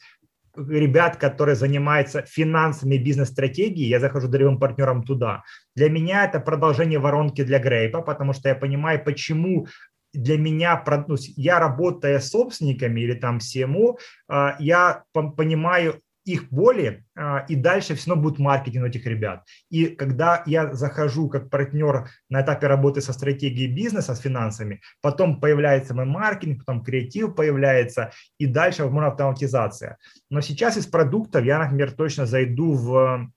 [0.56, 5.44] ребят, которые занимаются финансами бизнес-стратегии, я захожу долевым партнером туда.
[5.76, 9.68] Для меня это продолжение воронки для Грейпа, потому что я понимаю, почему
[10.14, 16.02] для меня, ну, я работая с собственниками или там CMO, а, я понимаю
[16.34, 19.46] их боли, а, и дальше все равно будет маркетинг этих ребят.
[19.70, 25.40] И когда я захожу как партнер на этапе работы со стратегией бизнеса, с финансами, потом
[25.40, 29.98] появляется мой маркетинг, потом креатив появляется, и дальше, возможно, автоматизация.
[30.30, 33.32] Но сейчас из продуктов я, например, точно зайду в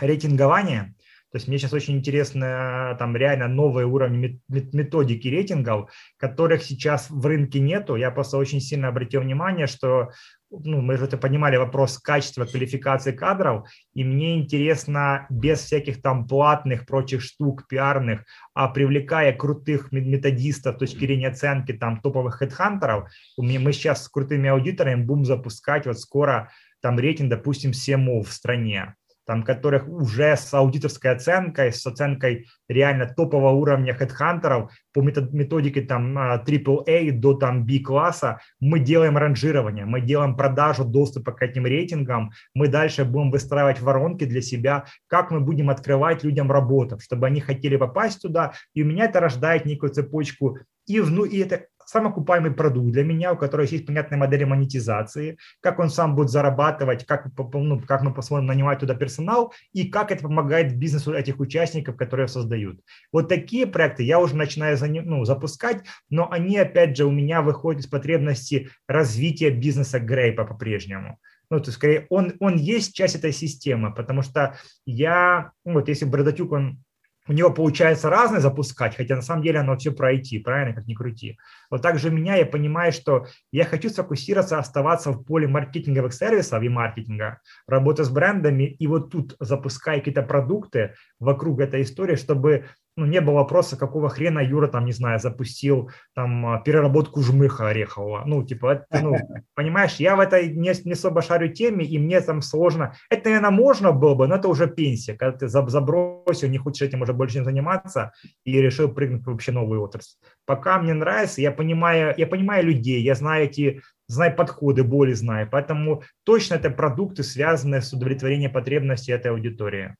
[0.00, 0.94] рейтингование,
[1.32, 7.26] то есть мне сейчас очень интересно там реально новые уровни методики рейтингов, которых сейчас в
[7.26, 7.96] рынке нету.
[7.96, 10.12] Я просто очень сильно обратил внимание, что
[10.50, 16.86] ну, мы же понимали, вопрос качества квалификации кадров, и мне интересно без всяких там платных
[16.86, 18.24] прочих штук, пиарных,
[18.54, 24.48] а привлекая крутых методистов с точки зрения оценки там топовых хедхантеров, мы сейчас с крутыми
[24.48, 28.94] аудиторами будем запускать вот скоро там рейтинг, допустим, CMO в стране
[29.26, 36.16] там, которых уже с аудиторской оценкой, с оценкой реально топового уровня хедхантеров по методике там
[36.16, 42.30] AAA а, до там B-класса, мы делаем ранжирование, мы делаем продажу доступа к этим рейтингам,
[42.54, 47.40] мы дальше будем выстраивать воронки для себя, как мы будем открывать людям работу, чтобы они
[47.40, 52.10] хотели попасть туда, и у меня это рождает некую цепочку и, вну, и это самый
[52.10, 57.06] окупаемый продукт для меня, у которого есть понятная модель монетизации, как он сам будет зарабатывать,
[57.06, 61.96] как, ну, как мы посмотрим нанимать туда персонал и как это помогает бизнесу этих участников,
[61.96, 62.80] которые создают.
[63.12, 67.82] Вот такие проекты я уже начинаю ну, запускать, но они, опять же, у меня выходят
[67.82, 71.18] из потребности развития бизнеса Грейпа по-прежнему.
[71.48, 75.88] Ну, то есть, скорее, он, он есть часть этой системы, потому что я, ну, вот
[75.88, 76.82] если Бредатюк, он
[77.28, 80.86] у него получается разное запускать, хотя на самом деле оно все про IT, правильно, как
[80.86, 81.38] ни крути.
[81.70, 86.68] Вот также меня, я понимаю, что я хочу сфокусироваться, оставаться в поле маркетинговых сервисов и
[86.68, 92.66] маркетинга, работа с брендами, и вот тут запуская какие-то продукты вокруг этой истории, чтобы
[92.96, 97.68] ну, не было вопроса, какого хрена Юра, там, не знаю, запустил там а, переработку жмыха
[97.68, 98.22] орехового.
[98.24, 99.16] Ну, типа, это, ну,
[99.54, 102.94] понимаешь, я в этой не, не особо шарю теме, и мне там сложно.
[103.10, 107.02] Это, наверное, можно было бы, но это уже пенсия, когда ты забросил, не хочешь этим
[107.02, 108.12] уже больше не заниматься,
[108.44, 110.16] и решил прыгнуть в вообще новую отрасль.
[110.46, 115.48] Пока мне нравится, я понимаю, я понимаю людей, я знаю эти знаю подходы, боли знаю,
[115.50, 119.96] поэтому точно это продукты, связанные с удовлетворением потребностей этой аудитории.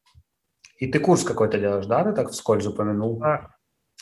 [0.79, 2.05] И ты курс какой-то делаешь, да?
[2.05, 3.23] Ты так вскользь упомянул.
[3.23, 3.51] А,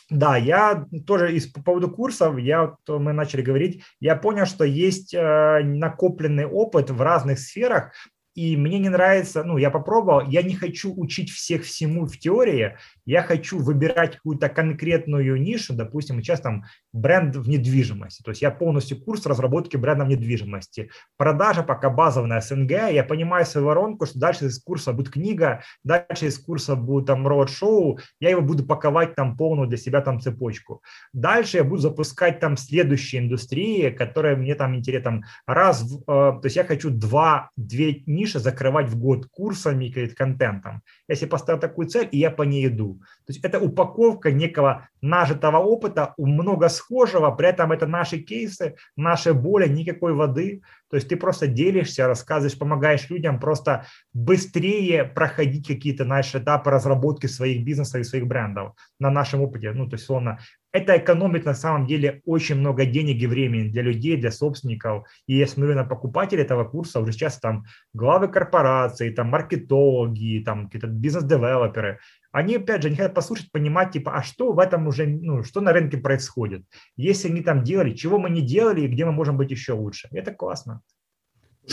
[0.09, 4.63] да, я тоже из, по поводу курсов, я, то мы начали говорить, я понял, что
[4.63, 7.91] есть э, накопленный опыт в разных сферах,
[8.35, 12.77] и мне не нравится, ну, я попробовал, я не хочу учить всех всему в теории,
[13.05, 16.65] я хочу выбирать какую-то конкретную нишу, допустим, сейчас там
[16.95, 20.89] бренд в недвижимости, то есть я полностью курс разработки бренда в недвижимости.
[21.17, 26.27] Продажа пока базовая СНГ, я понимаю свою воронку, что дальше из курса будет книга, дальше
[26.27, 30.81] из курса будет там роуд-шоу, я его буду паковать там полную для себя там цепочку.
[31.13, 36.55] Дальше я буду запускать там следующие индустрии, которые мне там интересны, раз, э, то есть
[36.55, 40.81] я хочу два, две ниши закрывать в год курсами и контентом.
[41.09, 43.01] Если поставил такую цель, и я по ней иду.
[43.25, 49.33] То есть это упаковка некого нажитого опыта, много схожего, при этом это наши кейсы, наши
[49.33, 50.61] боли, никакой воды.
[50.89, 57.27] То есть ты просто делишься, рассказываешь, помогаешь людям просто быстрее проходить какие-то наши этапы разработки
[57.27, 59.71] своих бизнесов и своих брендов на нашем опыте.
[59.71, 60.39] Ну, то есть, словно,
[60.71, 65.07] это экономит на самом деле очень много денег и времени для людей, для собственников.
[65.25, 67.63] И я смотрю на покупателей этого курса, уже сейчас там
[67.93, 71.99] главы корпораций, там маркетологи, там какие-то бизнес-девелоперы,
[72.35, 75.61] они, опять же, не хотят послушать, понимать, типа, а что в этом уже, ну, что
[75.61, 76.65] на рынке происходит.
[76.97, 80.09] Если они там делали, чего мы не делали и где мы можем быть еще лучше.
[80.11, 80.81] Это классно.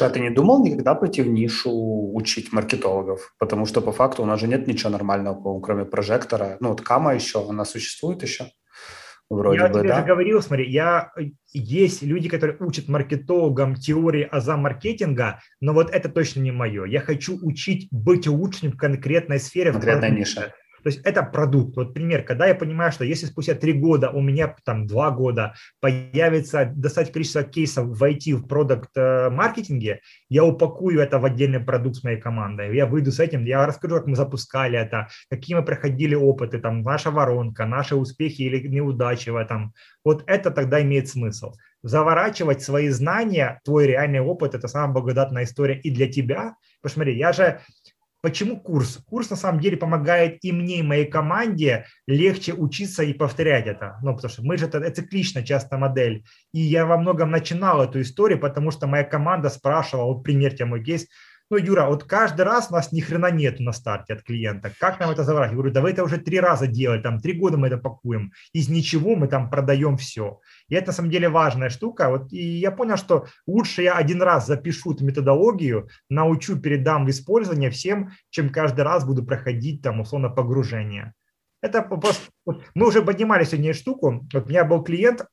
[0.00, 3.34] А ты не думал никогда пойти в нишу учить маркетологов?
[3.40, 6.58] Потому что по факту у нас же нет ничего нормального, кроме прожектора.
[6.60, 8.44] Ну, вот Кама еще, она существует еще?
[9.36, 10.00] Вроде я бы, тебе да?
[10.00, 11.10] же говорил, смотри, я,
[11.52, 16.84] есть люди, которые учат маркетологам теории аза маркетинга, но вот это точно не мое.
[16.84, 19.72] Я хочу учить быть лучшим в конкретной сфере.
[19.72, 20.52] Конкретной нише.
[20.82, 21.76] То есть это продукт.
[21.76, 25.54] Вот пример, когда я понимаю, что если спустя три года, у меня там два года
[25.80, 32.04] появится достаточное количество кейсов в IT, в продукт-маркетинге, я упакую это в отдельный продукт с
[32.04, 32.74] моей командой.
[32.74, 36.82] Я выйду с этим, я расскажу, как мы запускали это, какие мы проходили опыты, там,
[36.82, 39.72] наша воронка, наши успехи или неудачи в этом.
[40.04, 41.52] Вот это тогда имеет смысл
[41.82, 46.54] заворачивать свои знания, твой реальный опыт– это самая благодатная история и для тебя.
[46.80, 47.60] Посмотри, я же
[48.22, 48.98] Почему курс?
[49.04, 53.98] Курс на самом деле помогает и мне, и моей команде легче учиться и повторять это.
[54.00, 56.24] Ну, потому что мы же это, это цикличная часто модель.
[56.52, 60.66] И я во многом начинал эту историю, потому что моя команда спрашивала, вот пример тебе
[60.66, 61.08] мой кейс,
[61.52, 64.72] ну, Юра, вот каждый раз у нас ни хрена нету на старте от клиента.
[64.80, 65.52] Как нам это заворачивать?
[65.52, 68.32] Я говорю, да вы это уже три раза делали, там три года мы это пакуем.
[68.54, 70.40] Из ничего мы там продаем все.
[70.68, 72.08] И это на самом деле важная штука.
[72.08, 77.10] Вот, и я понял, что лучше я один раз запишу эту методологию, научу, передам в
[77.10, 81.12] использование всем, чем каждый раз буду проходить там условно погружение.
[81.60, 82.30] Это просто...
[82.74, 84.26] Мы уже поднимали сегодня штуку.
[84.32, 85.26] Вот у меня был клиент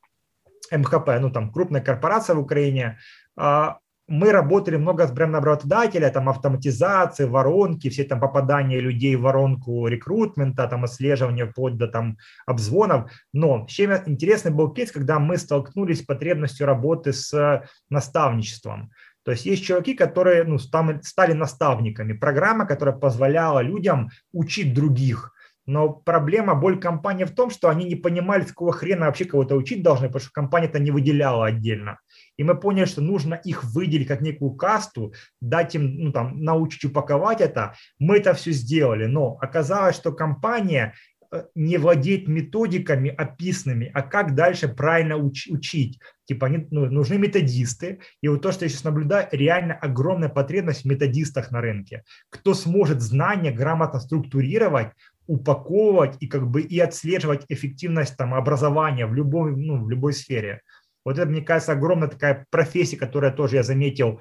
[0.70, 2.98] МХП, ну там крупная корпорация в Украине,
[3.36, 3.78] а,
[4.10, 9.86] мы работали много с брендом работодателя, там автоматизации, воронки, все там попадания людей в воронку
[9.86, 13.08] рекрутмента, там отслеживание вплоть до там обзвонов.
[13.32, 18.90] Но чем интересный был кейс, когда мы столкнулись с потребностью работы с наставничеством.
[19.22, 22.12] То есть есть чуваки, которые ну, стали наставниками.
[22.12, 25.32] Программа, которая позволяла людям учить других–
[25.70, 29.54] но проблема, боль компании в том, что они не понимали, с какого хрена вообще кого-то
[29.54, 32.00] учить должны, потому что компания это не выделяла отдельно.
[32.36, 36.84] И мы поняли, что нужно их выделить как некую касту, дать им, ну там, научить
[36.84, 37.74] упаковать это.
[37.98, 40.94] Мы это все сделали, но оказалось, что компания
[41.30, 46.00] э, не владеет методиками описанными, а как дальше правильно уч- учить.
[46.24, 48.00] Типа они, ну, нужны методисты.
[48.22, 52.04] И вот то, что я сейчас наблюдаю, реально огромная потребность в методистах на рынке.
[52.30, 54.92] Кто сможет знания грамотно структурировать,
[55.30, 60.62] упаковывать и как бы и отслеживать эффективность там образования в любой, ну, в любой сфере.
[61.10, 64.20] Вот это, мне кажется, огромная такая профессия, которая тоже я заметил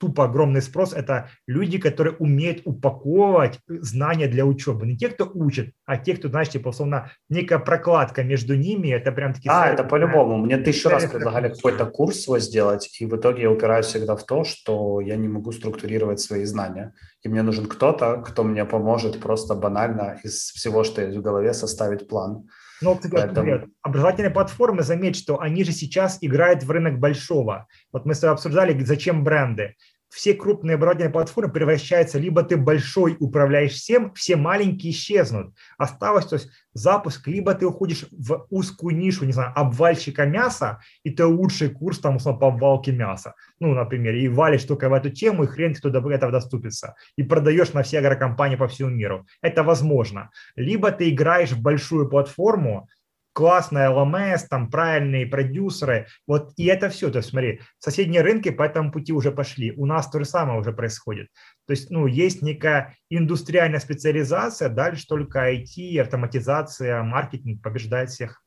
[0.00, 4.86] тупо огромный спрос– это люди, которые умеют упаковывать знания для учебы.
[4.86, 9.12] Не те, кто учит, а те, кто, знаешь, типа, условно, некая прокладка между ними, это
[9.12, 9.50] прям такие...
[9.52, 10.38] А, это по-любому.
[10.38, 14.24] Мне тысячу раз предлагали какой-то курс свой сделать, и в итоге я упираюсь всегда в
[14.24, 16.94] то, что я не могу структурировать свои знания.
[17.22, 21.52] И мне нужен кто-то, кто мне поможет просто банально из всего, что есть в голове,
[21.52, 22.48] составить план.
[22.80, 23.68] Ну, кстати, Поэтому...
[23.82, 27.66] образовательные платформы, заметь, что они же сейчас играют в рынок большого.
[27.92, 29.76] Вот мы с тобой обсуждали, зачем бренды
[30.10, 35.54] все крупные образовательные платформы превращаются, либо ты большой управляешь всем, все маленькие исчезнут.
[35.78, 41.10] Осталось, то есть запуск, либо ты уходишь в узкую нишу, не знаю, обвальщика мяса, и
[41.10, 45.10] ты лучший курс там, условно, по обвалке мяса, ну, например, и валишь только в эту
[45.10, 49.26] тему, и хрен кто до этого доступится, и продаешь на все агрокомпании по всему миру.
[49.42, 50.30] Это возможно.
[50.56, 52.88] Либо ты играешь в большую платформу,
[53.32, 58.62] классная LMS, там правильные продюсеры, вот и это все, то есть смотри, соседние рынки по
[58.62, 61.28] этому пути уже пошли, у нас то же самое уже происходит,
[61.66, 68.42] то есть, ну, есть некая индустриальная специализация, дальше только IT, автоматизация, маркетинг побеждает всех.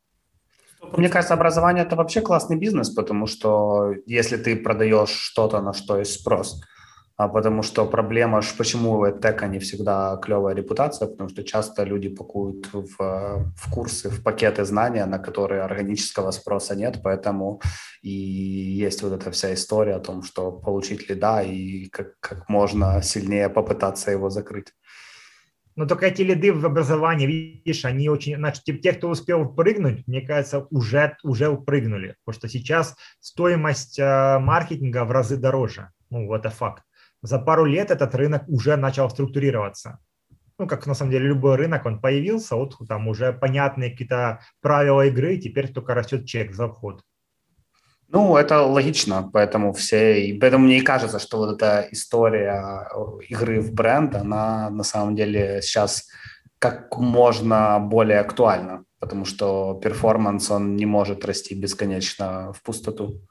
[0.98, 5.98] Мне кажется, образование– это вообще классный бизнес, потому что если ты продаешь что-то, на что
[5.98, 6.62] есть спрос–
[7.16, 12.10] а потому что проблема, почему у EdTech не всегда клевая репутация, потому что часто люди
[12.10, 17.62] пакуют в, в курсы, в пакеты знания, на которые органического спроса нет, поэтому
[18.02, 23.02] и есть вот эта вся история о том, что получить лида и как, как можно
[23.04, 24.74] сильнее попытаться его закрыть.
[25.76, 30.22] Но только эти лиды в образовании, видишь, они очень, значит, те, кто успел прыгнуть, мне
[30.22, 35.90] кажется, уже, уже прыгнули, потому что сейчас стоимость э, маркетинга в разы дороже.
[36.12, 36.84] Ну, это факт
[37.24, 40.00] за пару лет этот рынок уже начал структурироваться.
[40.60, 45.08] Ну, как на самом деле любой рынок, он появился, вот там уже понятные какие-то правила
[45.08, 47.02] игры, теперь только растет чек за вход.
[48.10, 52.88] Ну, это логично, поэтому все, и поэтому мне и кажется, что вот эта история
[53.28, 56.08] игры в бренд, она на самом деле сейчас
[56.60, 63.22] как можно более актуальна, потому что перформанс, он не может расти бесконечно в пустоту.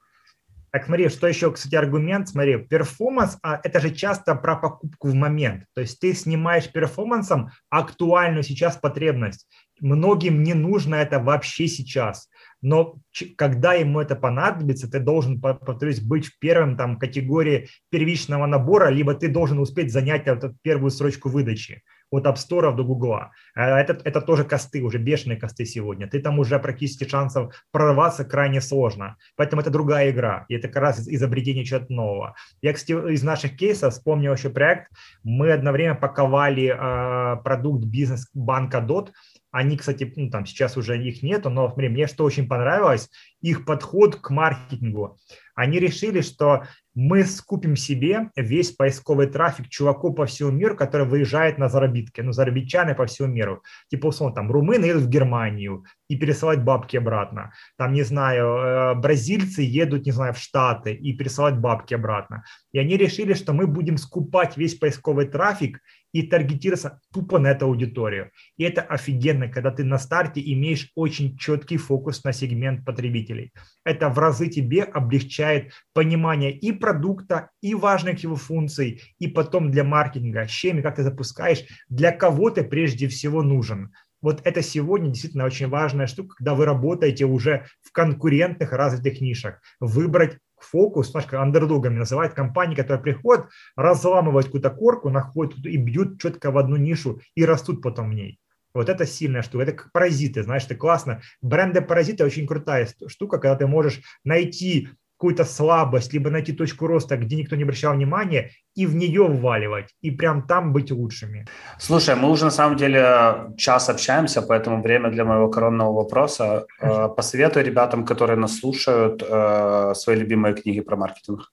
[0.73, 5.15] Так, смотри, что еще, кстати, аргумент, смотри, перформанс, а это же часто про покупку в
[5.15, 5.67] момент.
[5.75, 9.47] То есть ты снимаешь перформансом актуальную сейчас потребность.
[9.81, 12.31] Многим не нужно это вообще сейчас.
[12.63, 12.97] Но
[13.37, 19.13] когда ему это понадобится, ты должен, повторюсь, быть в первом там категории первичного набора, либо
[19.13, 21.83] ты должен успеть занять эту первую строчку выдачи
[22.13, 23.15] от App Store до Google.
[23.55, 26.07] А это, это тоже косты, уже бешеные косты сегодня.
[26.07, 29.17] Ты там уже практически шансов прорваться крайне сложно.
[29.37, 30.45] Поэтому это другая игра.
[30.49, 32.35] И это как раз изобретение чего-то нового.
[32.61, 34.93] Я, кстати, из наших кейсов вспомнил еще проект.
[35.25, 39.11] Мы одно время паковали э, продукт бизнес-банка DOT,
[39.53, 43.11] они, кстати, ну, там сейчас уже их нету, но смотри, мне что очень понравилось,
[43.43, 45.19] их подход к маркетингу.
[45.55, 51.59] Они решили, что мы скупим себе весь поисковый трафик чуваков по всему миру, который выезжает
[51.59, 53.63] на заработки, ну, заработчаны по всему миру.
[53.89, 57.53] Типа, условно, там, румыны едут в Германию и пересылать бабки обратно.
[57.79, 62.45] Там, не знаю, э, бразильцы едут, не знаю, в Штаты и пересылать бабки обратно.
[62.73, 65.81] И они решили, что мы будем скупать весь поисковый трафик
[66.13, 68.31] и таргетироваться тупо на эту аудиторию.
[68.57, 73.53] И это офигенно, когда ты на старте имеешь очень четкий фокус на сегмент потребителей.
[73.85, 79.85] Это в разы тебе облегчает понимание и продукта, и важных его функций, и потом для
[79.85, 83.93] маркетинга, с чем как ты запускаешь, для кого ты прежде всего нужен.
[84.23, 89.61] Вот это сегодня действительно очень важная штука, когда вы работаете уже в конкурентных развитых нишах.
[89.81, 93.47] Выбрать фокус, знаешь, как андердогами называют компании, которые приходят,
[93.77, 98.39] разламывают какую-то корку, находят и бьют четко в одну нишу и растут потом в ней.
[98.75, 99.65] Вот это сильная штука.
[99.65, 101.21] Это как паразиты, знаешь, это классно.
[101.43, 104.89] Бренды паразиты очень крутая штука, когда ты можешь найти
[105.23, 109.95] какую-то слабость, либо найти точку роста, где никто не обращал внимания, и в нее вваливать,
[110.03, 111.47] и прям там быть лучшими.
[111.79, 116.67] Слушай, мы уже на самом деле час общаемся, поэтому время для моего коронного вопроса.
[116.81, 121.53] Э, посоветуй ребятам, которые нас слушают, э, свои любимые книги про маркетинг.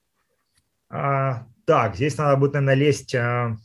[0.88, 3.56] А, так, здесь надо будет, наверное, лезть э,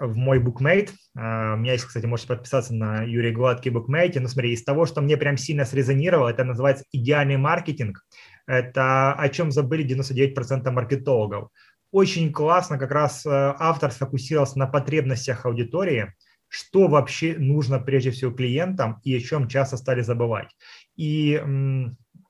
[0.00, 0.92] в мой букмейт.
[1.14, 1.20] У
[1.56, 4.20] меня есть, кстати, можете подписаться на Юрий Гладкий букмейте.
[4.20, 8.04] Но смотри, из того, что мне прям сильно срезонировало, это называется идеальный маркетинг
[8.48, 11.50] это о чем забыли 99% маркетологов.
[11.92, 16.14] Очень классно как раз э, автор сфокусировался на потребностях аудитории,
[16.48, 20.48] что вообще нужно прежде всего клиентам и о чем часто стали забывать.
[20.96, 21.40] И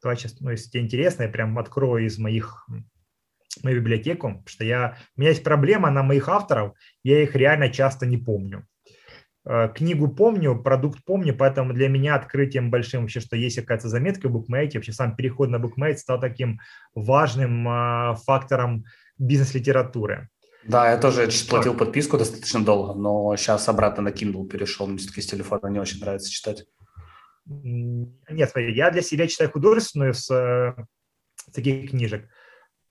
[0.03, 2.69] давай сейчас, ну, если тебе интересно, я прям открою из моих
[3.63, 8.07] мою библиотеку, что я, у меня есть проблема на моих авторов, я их реально часто
[8.07, 8.67] не помню.
[9.51, 14.29] Э, книгу помню, продукт помню, поэтому для меня открытием большим вообще, что есть какая-то заметка
[14.29, 16.61] в букмейте, вообще сам переход на букмейт стал таким
[16.95, 18.85] важным э, фактором
[19.17, 20.29] бизнес-литературы.
[20.65, 24.87] Да, я тоже платил подписку достаточно долго, но сейчас обратно на Kindle перешел.
[24.87, 26.67] Мне все-таки с телефона не очень нравится читать.
[27.47, 32.29] Нет, смотри, я для себя читаю художественную с, с таких книжек.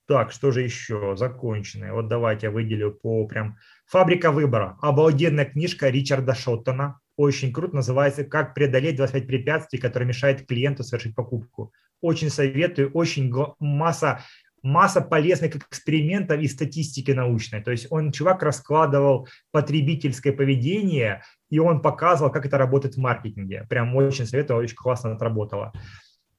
[0.08, 1.16] Так, что же еще?
[1.18, 1.92] Законченные.
[1.92, 3.58] Вот давайте я выделю по прям...
[3.88, 4.78] «Фабрика выбора».
[4.82, 7.00] Обалденная книжка Ричарда Шоттона.
[7.18, 7.76] Очень круто.
[7.76, 11.74] Называется «Как преодолеть 25 препятствий, которые мешают клиенту совершить покупку».
[12.00, 12.92] Очень советую.
[12.92, 14.22] Очень масса
[14.64, 17.62] масса полезных экспериментов и статистики научной.
[17.62, 23.66] То есть он, чувак, раскладывал потребительское поведение, и он показывал, как это работает в маркетинге.
[23.70, 25.74] Прям очень советую, очень классно отработало.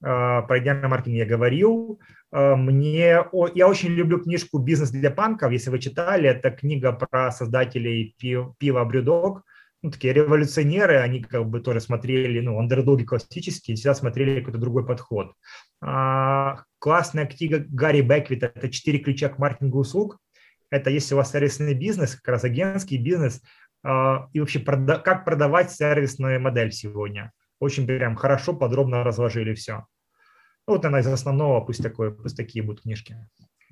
[0.03, 2.01] А, про идеальный маркетинг я говорил.
[2.31, 3.25] А, мне,
[3.55, 5.53] я очень люблю книжку «Бизнес для панков».
[5.53, 9.43] Если вы читали, это книга про создателей пива «Брюдог».
[9.81, 14.85] Ну, такие революционеры, они как бы тоже смотрели, ну, андердоги классические, всегда смотрели какой-то другой
[14.85, 15.33] подход.
[15.81, 20.19] А, классная книга Гарри Беквита «Это четыре ключа к маркетингу услуг».
[20.71, 23.41] Это если у вас сервисный бизнес, как раз агентский бизнес,
[23.83, 29.87] и вообще как продавать сервисную модель сегодня– очень прям хорошо, подробно разложили все.
[30.67, 33.17] Ну, вот она из основного, пусть, такое, пусть такие будут книжки.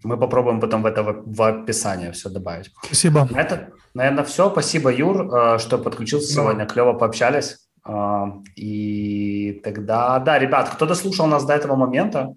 [0.03, 2.71] Мы попробуем потом в это в описание все добавить.
[2.85, 3.29] Спасибо.
[3.31, 4.51] На это, наверное, все.
[4.51, 6.35] Спасибо, Юр, э, что подключился да.
[6.35, 6.67] сегодня.
[6.67, 7.59] Клево пообщались.
[7.87, 8.25] Э,
[8.57, 12.35] и тогда, да, ребят, кто дослушал нас до этого момента,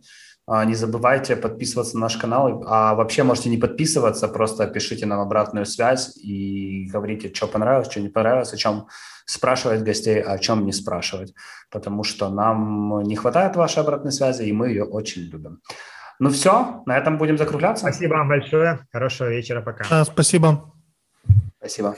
[0.49, 2.63] э, не забывайте подписываться на наш канал.
[2.65, 7.99] А вообще можете не подписываться, просто пишите нам обратную связь и говорите, что понравилось, что
[7.99, 8.87] не понравилось, о чем
[9.29, 11.33] спрашивать гостей, о чем не спрашивать,
[11.69, 15.61] потому что нам не хватает вашей обратной связи, и мы ее очень любим.
[16.19, 17.85] Ну все, на этом будем закругляться.
[17.85, 18.79] Спасибо вам большое.
[18.91, 19.61] Хорошего вечера.
[19.61, 19.85] Пока.
[19.89, 20.73] А, спасибо.
[21.59, 21.95] Спасибо.